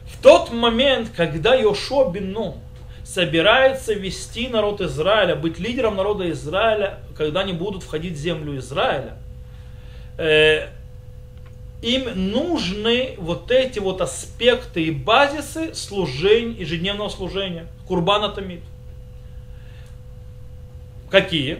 В 0.05 0.21
тот 0.21 0.51
момент, 0.51 1.09
когда 1.15 1.55
Йошуа 1.55 2.11
Бину 2.11 2.57
собирается 3.03 3.93
вести 3.93 4.47
народ 4.47 4.81
Израиля, 4.81 5.35
быть 5.35 5.57
лидером 5.57 5.95
народа 5.95 6.29
Израиля, 6.29 6.99
когда 7.17 7.39
они 7.39 7.53
будут 7.53 7.81
входить 7.81 8.13
в 8.13 8.17
землю 8.17 8.57
Израиля, 8.59 9.17
э, 10.19 10.67
им 11.81 12.31
нужны 12.31 13.15
вот 13.17 13.49
эти 13.49 13.79
вот 13.79 13.99
аспекты 13.99 14.83
и 14.83 14.91
базисы 14.91 15.73
служения, 15.73 16.53
ежедневного 16.53 17.09
служения, 17.09 17.65
курбана 17.87 18.29
тамид. 18.29 18.61
Какие? 21.09 21.59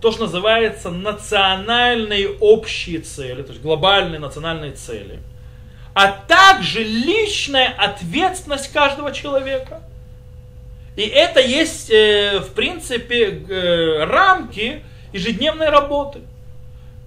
То, 0.00 0.12
что 0.12 0.24
называется 0.24 0.90
национальные 0.90 2.28
общие 2.40 3.00
цели, 3.00 3.42
то 3.42 3.52
есть 3.52 3.62
глобальные 3.62 4.18
национальные 4.18 4.72
цели, 4.72 5.20
а 5.94 6.08
также 6.08 6.82
личная 6.82 7.72
ответственность 7.78 8.72
каждого 8.72 9.12
человека. 9.12 9.82
И 10.96 11.02
это 11.02 11.40
есть, 11.40 11.90
э, 11.90 12.40
в 12.40 12.52
принципе, 12.52 13.44
э, 13.48 14.04
рамки 14.04 14.82
ежедневной 15.12 15.70
работы, 15.70 16.20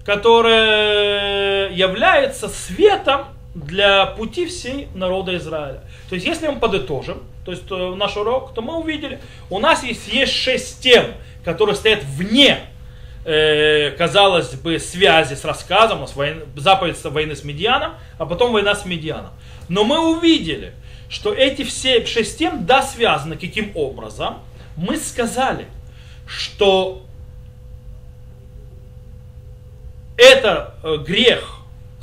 которая 0.04 1.70
является 1.70 2.48
светом 2.48 3.26
для 3.54 4.06
пути 4.06 4.46
всей 4.46 4.88
народа 4.94 5.36
Израиля. 5.36 5.82
То 6.08 6.14
есть, 6.14 6.26
если 6.26 6.48
мы 6.48 6.58
подытожим, 6.58 7.22
то 7.48 7.52
есть 7.52 7.64
э, 7.70 7.94
наш 7.96 8.14
урок, 8.18 8.52
то 8.52 8.60
мы 8.60 8.76
увидели, 8.76 9.20
у 9.48 9.58
нас 9.58 9.82
есть, 9.82 10.06
есть 10.08 10.34
шесть 10.34 10.82
тем, 10.82 11.06
которые 11.46 11.76
стоят 11.76 12.04
вне, 12.04 12.58
э, 13.24 13.92
казалось 13.92 14.50
бы, 14.50 14.78
связи 14.78 15.32
с 15.32 15.46
рассказом, 15.46 15.96
у 15.96 16.00
нас 16.02 16.14
война, 16.14 16.42
заповедь 16.56 17.02
войны 17.04 17.34
с 17.34 17.44
Медианом, 17.44 17.94
а 18.18 18.26
потом 18.26 18.52
война 18.52 18.74
с 18.74 18.84
Медианом. 18.84 19.30
Но 19.70 19.84
мы 19.84 19.98
увидели, 19.98 20.74
что 21.08 21.32
эти 21.32 21.62
все 21.62 22.04
шесть 22.04 22.38
тем, 22.38 22.66
да, 22.66 22.82
связаны 22.82 23.38
каким 23.38 23.72
образом. 23.74 24.40
Мы 24.76 24.98
сказали, 24.98 25.68
что 26.26 27.02
это 30.18 30.74
э, 30.84 30.98
грех 30.98 31.57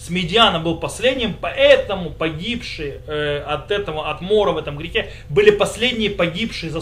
с 0.05 0.09
Медианом 0.11 0.63
был 0.63 0.77
последним, 0.77 1.33
поэтому 1.33 2.11
погибшие 2.11 3.01
э, 3.07 3.39
от 3.39 3.71
этого, 3.71 4.11
от 4.11 4.21
мора 4.21 4.51
в 4.51 4.57
этом 4.59 4.77
грехе, 4.77 5.11
были 5.29 5.49
последние 5.49 6.11
погибшие, 6.11 6.71
за, 6.71 6.79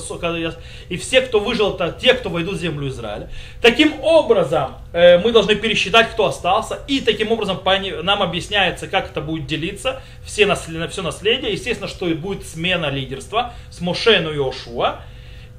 и 0.89 0.97
все, 0.97 1.21
кто 1.21 1.39
выжил, 1.39 1.74
это 1.74 1.97
те, 1.97 2.15
кто 2.15 2.30
войдут 2.30 2.55
в 2.55 2.59
землю 2.59 2.89
Израиля. 2.89 3.30
Таким 3.61 3.93
образом, 4.01 4.74
э, 4.91 5.19
мы 5.19 5.32
должны 5.32 5.55
пересчитать, 5.55 6.09
кто 6.11 6.26
остался, 6.26 6.80
и 6.89 6.99
таким 6.99 7.32
образом 7.32 7.61
нам 8.03 8.21
объясняется, 8.21 8.88
как 8.88 9.11
это 9.11 9.21
будет 9.21 9.47
делиться, 9.47 10.01
все 10.26 10.45
наследие, 10.45 10.89
все 10.89 11.01
наследие, 11.01 11.53
естественно, 11.53 11.88
что 11.88 12.09
и 12.09 12.15
будет 12.15 12.45
смена 12.45 12.89
лидерства 12.89 13.53
с 13.71 13.80
Мошену 13.80 14.34
и 14.34 14.38
Ошуа, 14.38 14.99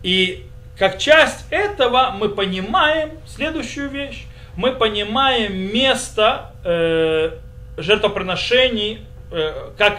и 0.02 0.44
как 0.78 0.98
часть 0.98 1.46
этого 1.48 2.14
мы 2.18 2.28
понимаем 2.28 3.12
следующую 3.26 3.88
вещь, 3.88 4.26
мы 4.54 4.72
понимаем 4.72 5.56
место 5.56 6.52
э, 6.62 7.38
жертвоприношений, 7.76 9.00
э, 9.30 9.70
как 9.76 9.98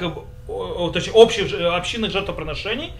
точнее, 0.93 1.13
общих 1.13 1.53
общинных 1.53 2.11
жертвоприношений, 2.11 2.91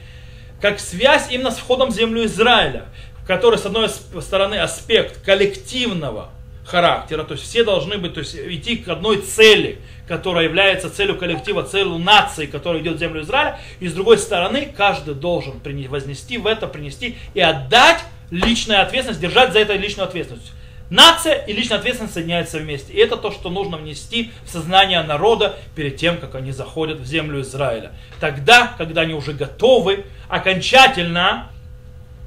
как 0.62 0.80
связь 0.80 1.32
именно 1.32 1.52
с 1.52 1.58
входом 1.58 1.92
в 1.92 1.94
землю 1.94 2.26
Израиля, 2.26 2.86
в 3.22 3.28
которой, 3.28 3.58
с 3.58 3.66
одной 3.66 3.90
стороны, 3.90 4.56
аспект 4.56 5.24
коллективного 5.24 6.30
характера, 6.66 7.24
то 7.24 7.34
есть 7.34 7.46
все 7.46 7.64
должны 7.64 7.98
быть, 7.98 8.16
то 8.16 8.22
есть 8.22 8.36
идти 8.36 8.78
к 8.78 8.88
одной 8.88 9.18
цели, 9.18 9.80
которая 10.08 10.46
является 10.46 10.90
целью 10.90 11.18
коллектива, 11.18 11.64
целью 11.64 12.00
нации, 12.00 12.48
которая 12.48 12.82
идет 12.82 12.96
в 12.96 13.00
землю 13.00 13.22
Израиля, 13.22 13.60
и 13.80 13.88
с 13.88 13.94
другой 13.94 14.18
стороны, 14.18 14.74
каждый 14.76 15.14
должен 15.14 15.62
вознести 15.90 16.38
в 16.38 16.48
это, 16.48 16.68
принести 16.68 17.18
и 17.34 17.40
отдать 17.40 18.00
личную 18.32 18.82
ответственность, 18.82 19.22
держать 19.22 19.54
за 19.54 19.60
это 19.60 19.74
личную 19.76 20.08
ответственность. 20.08 20.52
Нация 20.90 21.34
и 21.34 21.54
личная 21.54 21.80
ответственность 21.80 22.14
соединяются 22.14 22.60
вместе. 22.60 22.94
И 22.94 22.98
это 22.98 23.18
то, 23.18 23.32
что 23.32 23.50
нужно 23.50 23.78
внести 23.78 24.32
в 24.46 24.50
сознание 24.50 25.02
народа 25.04 25.58
перед 25.76 25.98
тем, 25.98 26.18
как 26.18 26.36
они 26.36 26.52
заходят 26.52 27.00
в 27.00 27.06
землю 27.06 27.42
Израиля. 27.42 27.92
Тогда, 28.20 28.74
когда 28.78 29.02
они 29.02 29.14
уже 29.14 29.34
готовы 29.34 30.06
окончательно 30.30 31.50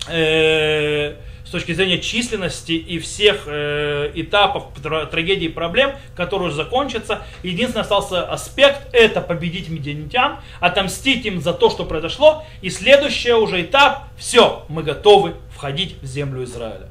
э, 0.08 1.14
с 1.48 1.50
точки 1.50 1.72
зрения 1.72 1.98
численности 1.98 2.72
и 2.72 2.98
всех 2.98 3.44
э, 3.46 4.10
этапов 4.14 4.64
трагедии 5.10 5.46
и 5.46 5.48
проблем, 5.48 5.92
которые 6.14 6.48
уже 6.48 6.56
закончатся. 6.56 7.22
Единственный 7.42 7.82
остался 7.82 8.22
аспект– 8.30 8.86
это 8.92 9.22
победить 9.22 9.70
медианитян, 9.70 10.40
отомстить 10.60 11.24
им 11.24 11.40
за 11.40 11.54
то, 11.54 11.70
что 11.70 11.86
произошло. 11.86 12.44
И 12.60 12.68
следующий 12.68 13.32
уже 13.32 13.62
этап– 13.62 14.08
все, 14.18 14.66
мы 14.68 14.82
готовы 14.82 15.36
входить 15.54 15.96
в 16.02 16.06
землю 16.06 16.44
Израиля. 16.44 16.87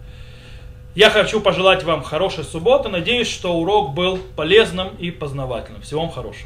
Я 0.97 1.11
хочу 1.11 1.41
пожелать 1.41 1.83
вам 1.83 2.01
хорошей 2.01 2.43
субботы. 2.43 2.89
Надеюсь, 2.89 3.27
что 3.27 3.53
урок 3.53 3.93
был 3.93 4.17
полезным 4.35 4.87
и 4.97 5.11
познавательным. 5.11 5.83
Всего 5.83 6.01
вам 6.01 6.09
хорошего. 6.09 6.45